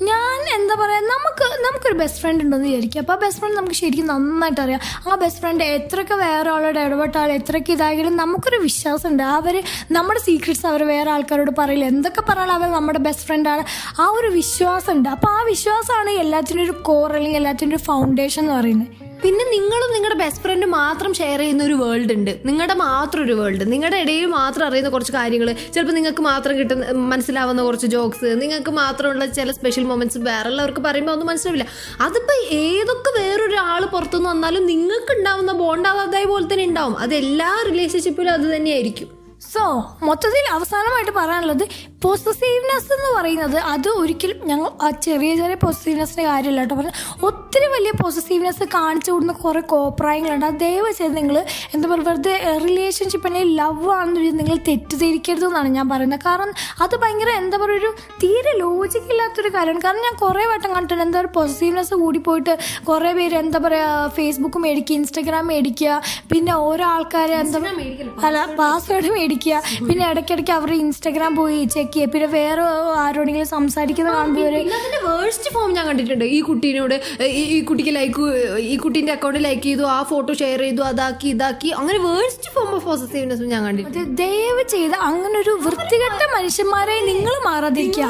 ഞാൻ 0.10 0.38
എന്താ 0.58 0.76
പറയുക 0.82 1.08
നമുക്ക് 1.14 1.46
നമുക്കൊരു 1.66 1.94
ബെസ്റ്റ് 1.94 2.22
ഫ്രണ്ട് 2.22 2.44
ഉണ്ടെന്ന് 2.44 2.68
വിചാരിക്കും. 2.68 3.00
അപ്പോൾ 3.00 3.14
ആ 3.14 3.16
ബെസ്റ്റ് 3.16 3.42
ഫ്രണ്ട് 3.42 3.58
നമുക്ക് 3.58 3.76
ശരിക്കും 3.76 4.08
നന്നായിട്ട് 4.08 4.62
അറിയാം. 4.62 4.82
ആ 5.10 5.16
ബെസ്റ്റ് 5.16 5.42
ഫ്രണ്ട് 5.42 5.64
എത്രയൊക്കെ 5.64 6.16
വേറെ 6.16 6.50
ആളോട് 6.50 6.80
ഇടപെട്ടാൽ 6.80 7.32
എത്രയൊക്കെ 7.32 7.74
ഇതായാലും 7.74 8.16
നമുക്കൊരു 8.16 8.58
വിശ്വാസം 8.58 9.10
ഉണ്ട് 9.10 9.24
അവർ 9.24 9.64
നമ്മുടെ 9.92 10.20
സീക്രട്സ് 10.20 10.66
അവർ 10.66 10.84
വേറെ 10.84 11.12
ആൾക്കാരോട് 11.12 11.52
പറയില്ല. 11.58 11.86
എന്തൊക്കെ 11.86 12.22
പറഞ്ഞാലും 12.22 12.54
അവർ 12.54 12.72
നമ്മുടെ 12.72 13.00
ബെസ്റ്റ് 13.00 13.28
ഫ്രണ്ടാണ് 13.28 13.66
ആ 14.02 14.08
ഒരു 14.08 14.28
വിശ്വാസം 14.28 14.94
ഉണ്ട് 14.98 15.10
അപ്പോൾ 15.10 15.40
ആ 15.40 15.44
വിശ്വാസമാണ് 15.44 16.10
എല്ലാത്തിനും 16.10 16.64
ഒരു 16.64 16.72
കോർ 16.72 17.16
അല്ലെങ്കിൽ 17.16 17.42
എല്ലാത്തിനും 17.42 17.76
ഒരു 17.76 17.84
ഫൗണ്ടേഷൻ 17.84 18.44
എന്ന് 18.44 18.56
പറയുന്നത്. 18.60 19.11
പിന്നെ 19.24 19.44
നിങ്ങളും 19.50 19.94
നിങ്ങളുടെ 19.94 20.18
ബെസ്റ്റ് 20.24 20.44
ഫ്രണ്ട് 20.44 20.66
മാത്രം 20.66 21.14
ഷെയർ 21.14 21.40
ചെയ്യുന്ന 21.40 21.64
ഒരു 21.64 21.74
വേൾഡ് 21.74 22.14
ഉണ്ട്. 22.14 22.40
നിങ്ങളുടെ 22.46 22.74
മാത്രം 22.74 23.26
ഒരു 23.26 23.34
വേൾഡ് 23.34 23.72
നിങ്ങളുടെ 23.72 23.98
ഇടയിൽ 23.98 24.26
മാത്രം 24.26 24.68
അറിയുന്ന 24.68 24.90
കുറച്ച് 24.90 25.14
കാര്യങ്ങൾ. 25.14 25.56
ചിലപ്പോൾ 25.74 25.94
നിങ്ങൾക്ക് 25.94 26.22
മാത്രം 26.22 26.58
കിട്ടുന്ന 26.60 26.92
മനസ്സിലാവുന്ന 26.92 27.64
കുറച്ച് 27.64 27.88
ജോക്സ് 27.88 28.42
നിങ്ങൾക്ക് 28.42 28.72
മാത്രമുള്ള 28.72 29.26
ചില 29.26 29.52
സ്പെഷ്യൽ 29.52 29.84
മൊമെന്റ്സ് 29.84 30.18
വേറെല്ലാവർക്ക് 30.18 30.80
പറയുമ്പോൾ 30.80 31.12
ഒന്നും 31.12 31.28
മനസ്സിലാവില്ല. 31.28 31.68
അതിപ്പോൾ 32.02 32.54
ഏതൊക്കെ 32.56 33.22
വേറൊരാൾ 33.22 33.86
പുറത്തുനിന്ന് 33.86 34.30
വന്നാലും 34.30 34.66
നിങ്ങൾക്ക് 34.66 35.18
ഉണ്ടാവുന്ന 35.18 35.52
ബോണ്ട് 35.52 35.90
അതേപോലെ 35.90 36.54
തന്നെ 36.54 36.66
ഉണ്ടാവും. 36.66 36.98
അത് 36.98 37.16
എല്ലാ 37.16 37.64
റിലേഷൻഷിപ്പിലും 37.70 38.34
അത് 38.34 38.56
തന്നെയായിരിക്കും. 38.56 39.10
സോ 39.54 39.64
മൊത്തത്തിൽ 40.04 40.54
അവസാനമായിട്ട് 40.54 41.12
പറയാനുള്ളത് 41.12 41.91
പോസസീവ്നെസ് 42.04 42.90
എന്ന് 42.96 43.10
പറയുന്നത് 43.18 43.58
അത് 43.72 43.88
ഒരിക്കലും 44.02 44.38
ഞങ്ങൾ 44.50 44.68
ആ 44.86 44.88
ചെറിയ 45.06 45.32
ചെറിയ 45.40 45.58
പോസിറ്റീവ്നെസ്സിന്റെ 45.64 46.24
കാര്യമല്ല 46.30 46.62
കേട്ടോ. 46.62 46.76
പറഞ്ഞാൽ 46.80 46.96
ഒത്തിരി 47.28 47.68
വലിയ 47.74 47.92
പോസിറ്റീവ്നെസ് 48.02 48.66
കാണിച്ചു 48.76 49.10
കൊടുക്കുന്ന 49.12 49.34
കുറേ 49.44 49.62
കോപ്രായങ്ങളുണ്ട്. 49.74 50.46
അത് 50.50 50.58
ദയവ് 50.64 50.92
ചെയ്ത് 51.00 51.16
നിങ്ങൾ 51.20 51.38
എന്താ 51.74 51.86
പറയുക 51.92 52.08
വെറുതെ 52.10 52.34
റിലേഷൻഷിപ്പ് 52.66 53.28
അല്ലെങ്കിൽ 53.30 53.52
ലവ് 53.62 53.90
ആണെന്ന് 53.98 54.32
നിങ്ങൾ 54.40 54.58
തെറ്റിദ്ധരിക്കരുത് 54.70 55.46
എന്നാണ് 55.50 55.70
ഞാൻ 55.78 55.88
പറയുന്നത്. 55.94 56.24
കാരണം 56.28 56.56
അത് 56.86 56.96
ഭയങ്കര 57.04 57.30
എന്താ 57.42 57.60
പറയുക 57.64 57.80
ഒരു 57.82 57.92
തീരെ 58.24 58.54
ലോജിക് 58.64 59.12
ഇല്ലാത്തൊരു 59.14 59.52
കാര്യമാണ്. 59.58 59.84
കാരണം 59.86 60.04
ഞാൻ 60.08 60.18
കുറേ 60.24 60.46
വട്ടം 60.54 60.70
കണ്ടിട്ടുണ്ട് 60.76 61.06
എന്താ 61.08 61.18
പറയുക 61.20 61.34
പോസിറ്റീവ്നെസ് 61.40 61.94
കൂടിപ്പോയിട്ട് 62.04 62.56
കുറേ 62.90 63.14
പേര് 63.20 63.38
എന്താ 63.44 63.62
പറയുക 63.68 64.10
ഫേസ്ബുക്ക് 64.18 64.62
മേടിക്കുക 64.66 64.98
ഇൻസ്റ്റാഗ്രാം 65.02 65.48
മേടിക്കുക 65.54 66.02
പിന്നെ 66.34 66.56
ഓരോ 66.68 66.86
ആൾക്കാരെ 66.96 67.38
എന്താ 67.44 67.62
അല്ല 68.28 68.40
പാസ്വേഡ് 68.60 69.12
മേടിക്കുക 69.18 69.56
പിന്നെ 69.88 70.04
ഇടയ്ക്കിടയ്ക്ക് 70.12 70.56
അവരുടെ 70.60 70.80
ഇൻസ്റ്റാഗ്രാം 70.86 71.32
പോയി 71.42 71.62
ചെക്ക് 71.76 71.90
ചെയ്യുക 71.96 72.14
പിന്നെ 72.14 72.28
വേറെ 72.38 72.64
ആരോടെങ്കിലും 73.04 73.50
സംസാരിക്കുന്ന 73.56 74.10
കാണുമ്പോൾ 74.18 74.44
ഒരു 74.50 74.58
പിന്നെ 74.62 74.78
അതിന്റെ 74.80 75.00
വേഴ്സ്റ്റ് 75.08 75.50
ഫോം 75.56 75.70
ഞാൻ 75.78 75.86
കണ്ടിട്ടുണ്ട്. 75.90 76.26
ഈ 76.38 76.40
കുട്ടീനോട് 76.50 76.96
ഈ 77.42 77.62
കുട്ടിക്ക് 77.70 77.94
ലൈക്ക് 78.00 78.26
ഈ 78.72 78.76
കുട്ടീന്റെ 78.84 79.14
അക്കൗണ്ട് 79.18 79.40
ലൈക്ക് 79.48 79.64
ചെയ്തു 79.68 79.86
ആ 79.96 80.00
ഫോട്ടോ 80.12 80.32
ഷെയർ 80.42 80.62
ചെയ്തു 80.68 80.84
അതാക്കി 80.92 81.28
ഇതാക്കി. 81.36 81.72
അങ്ങനെ 81.82 82.00
വേഴ്സ്റ്റ് 82.08 82.52
ഫോം 82.56 82.70
ഓഫ് 82.78 82.86
പോസിറ്റീവ്നെസ് 82.90 83.50
ഞാൻ 83.54 83.64
കണ്ടിട്ടുണ്ട്. 83.68 84.00
ദയവ് 84.24 84.66
ചെയ്ത് 84.76 84.98
അങ്ങനെ 85.10 85.38
ഒരു 85.44 85.56
വൃത്തികെട്ട 85.66 86.22
മനുഷ്യന്മാരെ 86.38 86.98
നിങ്ങൾ 87.12 87.36
മാറാതിരിക്കുക. 87.50 88.08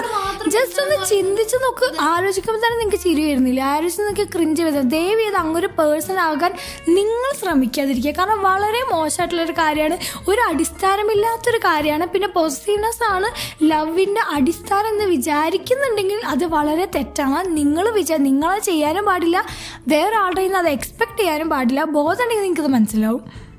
ജസ്റ്റ് 0.49 0.83
ഒന്ന് 0.83 1.05
ചിന്തിച്ച് 1.05 1.55
നോക്ക്. 1.55 2.01
ആലോചിക്കുമ്പോൾ 2.01 2.59
തന്നെ 2.59 2.79
നിങ്ങൾക്ക് 2.79 3.03
ചിരി 3.03 3.29
വരുന്നില്ല. 3.29 3.61
ആലോചിച്ച് 3.61 4.01
നിങ്ങൾക്ക് 4.01 4.31
ക്രിഞ്ച് 4.33 4.63
വരുന്നത് 4.63 4.83
ദയവ് 4.83 5.19
ചെയ്ത് 5.19 5.35
അങ്ങനെ 5.35 5.59
ഒരു 5.59 5.67
പേഴ്സൺ 5.67 6.19
ആകാൻ 6.19 6.53
നിങ്ങൾ 6.89 7.37
ശ്രമിക്കാതിരിക്കുക. 7.39 8.11
കാരണം 8.11 8.41
വളരെ 8.41 8.95
മോശമായിട്ടുള്ളൊരു 8.95 9.51
കാര്യമാണ്. 9.51 9.97
ഒരു 10.29 10.41
അടിസ്ഥാനമില്ലാത്തൊരു 10.41 11.57
കാര്യമാണ്. 11.57 12.05
പിന്നെ 12.05 12.27
പോസിറ്റീവ്നെസ് 12.27 13.11
ആണ്. 13.11 13.27
ലവിന്റെ 13.63 14.21
അടിസ്ഥാനം 14.29 14.87
എന്ന് 14.87 15.05
വിചാരിക്കുന്നുണ്ടെങ്കിൽ 15.05 16.25
അത് 16.25 16.45
വളരെ 16.45 16.85
തെറ്റാണ്. 16.95 17.57
നിങ്ങൾ 17.57 17.89
വിചാ 17.89 18.17
നിങ്ങളത് 18.17 18.63
ചെയ്യാനും 18.63 19.05
പാടില്ല. 19.05 19.45
വേറെ 19.87 20.15
ആളുടെ 20.15 20.43
നിന്ന് 20.43 20.59
അത് 20.59 20.67
എക്സ്പെക്ട് 20.67 21.19
ചെയ്യാനും 21.19 21.49
പാടില്ല. 21.49 21.83
ബോധമുണ്ടെങ്കിൽ 21.83 22.43
നിങ്ങൾക്കത് 22.43 22.67
മനസ്സിലാവും. 22.67 23.50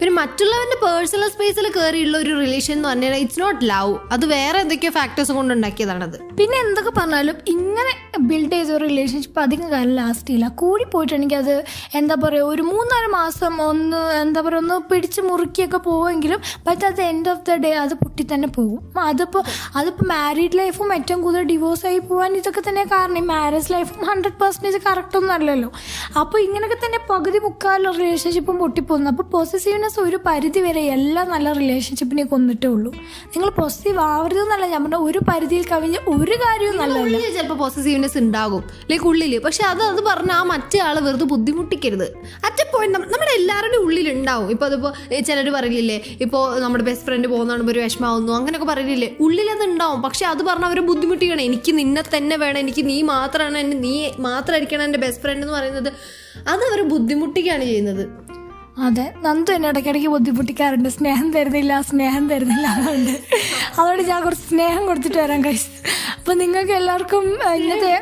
പിന്നെ 0.00 0.12
മറ്റുള്ളവന്റെ 0.18 0.76
പേഴ്സണൽ 0.82 1.28
സ്പേസിൽ 1.32 1.66
കയറിയുള്ള 1.74 2.16
ഒരു 2.24 2.32
റിലേഷൻ 2.42 2.72
എന്ന് 2.76 2.88
പറഞ്ഞാൽ 2.88 3.14
ഇറ്റ്സ് 3.22 3.40
നോട്ട് 3.42 3.58
ലവ് 3.70 3.90
അത് 4.14 4.22
വേറെ 4.30 4.58
എന്തൊക്കെയോ 4.64 4.92
ഫാക്ടേഴ്സ് 4.98 5.32
കൊണ്ട് 5.38 5.52
ഉണ്ടാക്കിയതാണത്. 5.54 6.16
പിന്നെ 6.38 6.56
എന്തൊക്കെ 6.66 6.92
പറഞ്ഞാലും 6.98 7.36
ഇങ്ങനെ 7.54 7.92
ബിൽഡ് 8.30 8.52
ചെയ്ത 8.52 8.70
ഒരു 8.76 8.84
റിലേഷൻഷിപ്പ് 8.90 9.40
അധികം 9.42 9.66
കാലം 9.72 9.92
ലാസ്റ്റ് 9.98 10.26
ചെയ്യില്ല. 10.28 10.46
കൂടി 10.62 10.84
പോയിട്ടുണ്ടെങ്കിൽ 10.94 11.38
അത് 11.42 11.54
എന്താ 12.00 12.14
പറയുക 12.22 12.52
ഒരു 12.52 12.62
മൂന്നാൽ 12.70 13.04
മാസം 13.16 13.52
ഒന്ന് 13.66 14.00
എന്താ 14.22 14.40
പറയുക 14.46 14.62
ഒന്ന് 14.62 14.78
പിടിച്ച് 14.92 15.20
മുറുക്കിയൊക്കെ 15.28 15.80
പോവുമെങ്കിലും 15.88 16.40
ബട്ട് 16.68 16.82
അത് 16.90 17.02
എൻഡ് 17.10 17.30
ഓഫ് 17.32 17.44
ദ 17.48 17.58
ഡേ 17.64 17.72
അത് 17.82 17.94
പൊട്ടി 18.04 18.26
തന്നെ 18.32 18.50
പോകും. 18.56 18.80
അതിപ്പോൾ 19.10 19.44
അതിപ്പോൾ 19.82 20.08
മാരീഡ് 20.14 20.58
ലൈഫും 20.62 20.94
ഏറ്റവും 20.98 21.20
കൂടുതൽ 21.26 21.46
ഡിവോഴ്സ് 21.52 21.86
ആയി 21.90 22.00
പോകാൻ 22.10 22.38
ഇതൊക്കെ 22.40 22.64
തന്നെ 22.68 22.84
കാരണം 22.94 23.20
ഈ 23.22 23.26
മാരേജ് 23.34 23.70
ലൈഫും 23.76 24.02
ഹൺഡ്രഡ് 24.12 24.38
പെർസെന്റേജ് 24.42 24.80
കറക്റ്റ് 24.88 25.18
ഒന്നും 25.22 25.34
അല്ലല്ലോ. 25.38 25.70
അപ്പോൾ 26.22 26.40
ഇങ്ങനെയൊക്കെ 26.46 26.80
തന്നെ 26.86 27.02
പകുതി 27.12 27.40
മുക്കാലുള്ള 27.48 27.94
റിലേഷൻഷിപ്പും 28.02 28.58
പൊട്ടിപ്പോകുന്നു. 28.64 29.10
അപ്പോൾ 29.14 29.28
പോസിറ്റീവ്നെസ് 29.36 29.89
പോസിറ്റീവ്നെസ് 29.90 30.08
ഒരു 30.08 30.18
പരിധി 30.26 30.60
വരെ 30.64 30.82
എല്ലാ 30.96 31.22
നല്ല 31.30 31.48
റിലേഷൻഷിപ്പിനെ 31.60 32.24
കൊന്നിട്ടേ 32.32 32.68
ഉള്ളൂ. 32.74 32.90
നിങ്ങൾ 33.32 33.48
പോസിറ്റീവ് 33.58 33.98
ആവരുതെന്നല്ല 34.12 34.64
ഞാൻ 34.72 34.80
പറഞ്ഞ 34.84 34.98
ഒരു 35.08 35.20
പരിധിയിൽ 35.28 35.64
കവിഞ്ഞ 35.72 35.96
ഒരു 36.14 36.36
കാര്യവും 36.42 36.76
നല്ലതല്ല. 36.82 37.18
ചിലപ്പോൾ 37.36 37.58
പോസിറ്റീവ്നെസ് 37.62 38.18
ഉണ്ടാകും. 38.22 38.62
ലൈക്ക് 38.90 39.06
ഉള്ളിൽ 39.10 39.32
പക്ഷെ 39.46 39.62
അത് 39.72 39.82
അത് 39.90 40.00
പറഞ്ഞ 40.10 40.30
ആ 40.40 40.42
മറ്റേ 40.52 40.78
ആളെ 40.88 41.00
വെറുതെ 41.06 41.26
ബുദ്ധിമുട്ടിക്കരുത്. 41.32 42.06
അറ്റ് 42.48 42.64
പോയിന്റ് 42.74 42.98
നമ്മുടെ 43.14 43.32
എല്ലാവരുടെയും 43.40 43.82
ഉള്ളിൽ 43.86 44.08
ഉണ്ടാവും 44.14 44.48
ഇപ്പോൾ 44.54 44.66
അതിപ്പോൾ 44.70 44.92
ചിലർ 45.28 45.48
പറയില്ലേ 45.58 45.98
ഇപ്പോൾ 46.26 46.44
നമ്മുടെ 46.64 46.84
ബെസ്റ്റ് 46.90 47.06
ഫ്രണ്ട് 47.08 47.28
പോകുന്നതാണ് 47.34 47.68
ഒരു 47.74 47.82
വിഷമാവുന്നു 47.86 48.32
അങ്ങനെയൊക്കെ 48.38 48.68
പറയില്ലേ? 48.72 49.10
ഉള്ളിൽ 49.26 49.50
അത് 49.56 49.64
ഉണ്ടാവും 49.70 50.00
പക്ഷെ 50.06 50.26
അത് 50.32 50.44
പറഞ്ഞ 50.50 50.64
അവരെ 50.70 50.84
ബുദ്ധിമുട്ടിക്കണം. 50.92 51.44
എനിക്ക് 51.50 51.74
നിന്നെ 51.80 52.04
തന്നെ 52.16 52.38
വേണം. 52.44 52.60
എനിക്ക് 52.66 52.84
നീ 52.92 52.98
മാത്രമാണ് 53.14 53.58
എന്റെ 53.64 53.78
നീ 53.86 53.94
മാത്രമായിരിക്കണം 54.28 54.86
എന്റെ 54.88 55.02
ബെസ്റ്റ് 55.06 55.22
ഫ്രണ്ട് 55.26 55.44
എന്ന് 55.46 55.56
പറയുന്നത്. 55.58 55.92
അത് 56.48 56.62
അവർ 56.66 56.80
ബുദ്ധിമുട്ടിക്കുകയാണ് 56.90 57.64
ചെയ്യുന്നത്. 57.68 58.02
അതെ 58.86 59.04
നന്ദു 59.24 59.50
എന്നെ 59.54 59.68
ഇടയ്ക്കിടയ്ക്ക് 59.70 60.10
ബുദ്ധിമുട്ടിക്കാറുണ്ട്. 60.12 60.88
സ്നേഹം 60.96 61.26
തരുന്നില്ല 61.34 61.72
സ്നേഹം 61.88 62.24
തരുന്നില്ല 62.30 62.66
അതുകൊണ്ട്. 62.76 63.14
അതുകൊണ്ട് 63.78 64.02
ഞാൻ 64.10 64.20
കുറച്ച് 64.26 64.46
സ്നേഹം 64.52 64.82
കൊടുത്തിട്ട് 64.88 65.18
വരാൻ 65.22 65.40
കഴിച്ചു 65.46 65.68
അപ്പൊ 66.20 66.32
നിങ്ങൾക്ക് 66.40 66.72
എല്ലാവർക്കും 66.78 67.24
ഇന്നത്തെ 67.60 67.92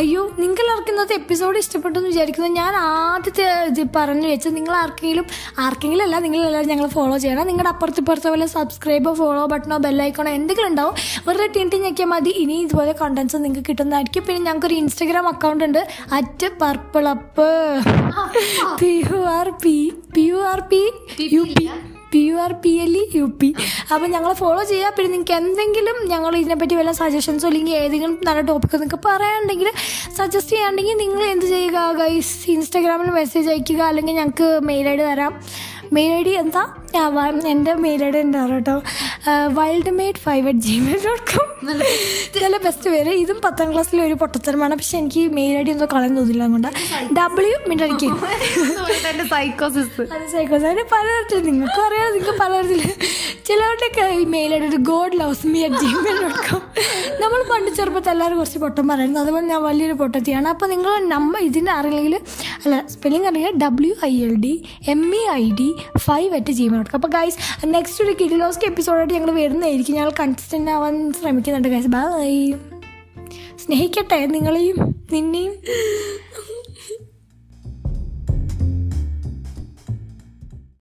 അയ്യോ 0.00 0.22
നിങ്ങൾക്ക് 0.40 0.62
എല്ലാവർക്കും 0.64 0.92
ഇന്നത്തെ 0.94 1.14
എപ്പിസോഡ് 1.20 1.56
ഇഷ്ടപ്പെട്ടു 1.62 1.96
എന്ന് 1.98 2.10
വിചാരിക്കുന്നു. 2.12 2.48
ഞാൻ 2.60 2.72
ആദ്യത്തെ 2.76 3.46
ഇത് 3.70 3.80
പറഞ്ഞു 3.96 4.26
വെച്ചാൽ 4.32 4.52
നിങ്ങൾ 4.58 4.74
ആർക്കെങ്കിലും 4.82 5.26
ആർക്കെങ്കിലും 5.64 6.04
അല്ല 6.06 6.16
നിങ്ങൾ 6.26 6.40
എല്ലാവരും 6.48 6.70
ഞങ്ങൾ 6.72 6.88
ഫോളോ 6.96 7.16
ചെയ്യണം. 7.24 7.46
നിങ്ങളുടെ 7.50 7.70
അപ്പുറത്ത് 7.74 8.00
ഇപ്പുറത്തെ 8.02 8.28
പോലെ 8.34 8.46
സബ്സ്ക്രൈബോ 8.56 9.12
ഫോളോ 9.20 9.44
ബട്ടണോ 9.52 9.78
ബെല്ലൈക്കണോ 9.86 10.32
എന്തെങ്കിലും 10.38 10.70
ഉണ്ടാവും 10.72 10.94
വെറുതെ 11.28 11.48
ടി 11.56 11.64
ടി 11.72 11.80
ഞെക്കിയാൽ 11.86 12.10
മതി. 12.14 12.32
ഇനി 12.44 12.56
ഇതുപോലെ 12.66 12.94
കണ്ടൻസ് 13.02 13.42
നിങ്ങൾക്ക് 13.44 13.64
കിട്ടുന്നതായിരിക്കും. 13.68 14.24
പിന്നെ 14.28 14.42
ഞങ്ങൾക്കൊരു 14.48 14.78
ഇൻസ്റ്റഗ്രാം 14.82 15.28
അക്കൗണ്ട് 15.32 15.64
ഉണ്ട് 15.68 15.82
at 16.20 16.50
purple 16.62 17.06
up 17.16 17.50
P 18.82 18.92
U 19.10 19.20
R 19.38 19.50
P 19.64 19.76
P 20.16 20.24
U 20.28 20.38
R 20.46 20.60
P 20.70 20.80
U 21.32 21.42
P 21.52 21.64
P 22.12 22.20
U 22.20 22.36
R 22.36 22.52
P 22.62 22.72
L 22.82 22.92
E 22.96 23.04
U 23.14 23.26
P 23.40 23.48
അപ്പം 23.92 24.06
ഞങ്ങൾ 24.10 24.32
ഫോളോ 24.32 24.62
ചെയ്യുക 24.64 24.92
പിന്നെ 24.96 25.10
നിങ്ങൾക്ക് 25.10 25.34
എന്തെങ്കിലും 25.40 25.96
ഞങ്ങൾ 26.08 26.32
ഇതിനെപ്പറ്റി 26.36 26.74
വല്ല 26.74 26.92
സജഷൻസോ 26.92 27.46
അല്ലെങ്കിൽ 27.46 27.74
ഏതെങ്കിലും 27.76 28.14
നല്ല 28.28 28.40
ടോപ്പിക് 28.42 28.74
നിങ്ങൾക്ക് 28.74 29.00
പറയാനുണ്ടെങ്കിൽ 29.06 29.68
സജസ്റ്റ് 30.16 30.50
ചെയ്യാണ്ടെങ്കിൽ 30.50 30.96
നിങ്ങൾ 30.96 31.22
എന്ത് 31.26 31.46
ചെയ്യുക 31.46 31.78
ഗൈസ് 31.98 32.50
ഇൻസ്റ്റാഗ്രാമിൽ 32.50 33.10
മെസ്സേജ് 33.12 33.48
അയക്കുക 33.48 33.82
അല്ലെങ്കിൽ 33.88 34.14
ഞങ്ങൾക്ക് 34.14 34.48
മെയിൽ 34.68 34.88
ഐ 34.88 34.96
ഡി 34.96 35.04
തരാം. 35.04 35.34
മെയിൽ 35.92 36.12
ഐ 36.12 36.22
ഡി 36.22 36.34
എന്താ? 36.36 36.62
ആ, 36.96 37.08
വ- 37.08 37.46
എന്റെ 37.46 37.74
മെയിൽ 37.74 38.04
ഐ 38.04 38.10
ഡി 38.10 38.18
എന്താ 38.18 38.46
കേട്ടോ. 38.46 38.76
Wild 39.52 39.90
maid 39.90 40.16
five 40.16 40.48
at 40.48 40.58
Gmail 40.58 41.00
dot 41.06 41.22
com 41.32 41.46
നല്ല 42.42 42.56
ബെസ്റ്റ് 42.56 42.90
പേര്. 42.90 43.10
ഇതും 43.10 43.40
പത്താം 43.44 43.72
ക്ലാസ്സിലെ 43.72 44.04
ഒരു 44.04 44.14
പൊട്ടത്തരമാണ്. 44.14 44.74
പക്ഷെ 44.74 44.98
എനിക്ക് 44.98 45.32
മെയിൽ 45.32 45.58
ഐ 45.58 45.62
ഡി 45.62 45.70
ഒന്നും 45.70 45.88
കളയാൻ 45.94 46.16
തോന്നില്ല 46.16 46.42
അതുകൊണ്ട്. 46.42 46.68
ഡബ്ല്യു 47.14 47.68
മിണ്ടടിക്ക് 47.68 48.08
സൈക്കോസിസ് 50.32 50.64
അതിന് 50.66 50.84
പലതരത്തിൽ 50.92 51.38
നിങ്ങൾക്ക് 51.44 51.80
അറിയാം. 51.80 52.12
നിങ്ങൾക്ക് 52.12 52.38
പലതരത്തിൽ. 52.40 52.80
ചിലവരുടെയൊക്കെ 53.46 54.20
ഈ 54.20 54.24
mail 54.24 54.54
I 54.54 54.58
ID 54.58 54.76
god 54.76 55.20
loves 55.20 55.46
me 55.46 55.64
at 55.64 55.76
Gmail 55.76 56.22
dot 56.22 56.50
com 56.50 56.62
നമ്മൾ 57.20 57.40
പണ്ട് 57.52 57.70
ചെറുപ്പത്തിൽ 57.76 58.10
എല്ലാവരും 58.10 58.38
കുറച്ച് 58.38 58.58
പൊട്ടം 58.58 58.88
പറയുന്നത് 58.88 59.22
അതുപോലെ 59.22 59.46
ഞാൻ 59.46 59.62
വലിയൊരു 59.62 59.92
പൊട്ടത്തിയാണ്. 59.92 60.48
അപ്പോൾ 60.48 60.66
നിങ്ങൾ 60.66 61.04
നമ്മൾ 61.08 61.38
ഇതിന്റെ 61.40 61.72
അറിയില്ലെങ്കിൽ 61.72 62.14
അല്ല 62.64 62.84
സ്പെല്ലിംഗ് 62.90 63.26
അറിയില്ല 63.28 63.58
W 63.64 63.94
I 64.04 64.22
L 64.22 64.34
D 64.34 64.52
M 64.88 65.14
E 65.14 65.22
I 65.30 65.50
D 65.50 65.68
five 65.98 66.34
at 66.34 66.52
Gmail 66.52 66.82
dot 66.86 66.92
com 66.92 67.02
അപ്പോൾ 67.04 67.18
ഗൈസ് 67.18 67.66
നെക്സ്റ്റ് 67.66 68.04
ഒരു 68.04 68.14
കിഡിലോസ്ക്ക് 68.20 68.66
എപ്പിസോഡായിട്ട് 68.66 69.14
ഞങ്ങൾ 69.14 69.30
വരുന്നതായിരിക്കും. 69.30 69.94
ഞങ്ങൾ 69.94 70.12
കൺസിസ്റ്റന്റ് 70.20 70.70
ആവാൻ 70.70 71.12
ശ്രമിക്കുന്നുണ്ട് 71.12 71.68
ഗൈസ് 71.68 71.86
ബൈ 71.86 72.52
സ്നേഹിക്കട്ടെ 73.64 74.26
നിങ്ങളെയും 74.26 74.76
നിന്നെയും. 75.12 75.54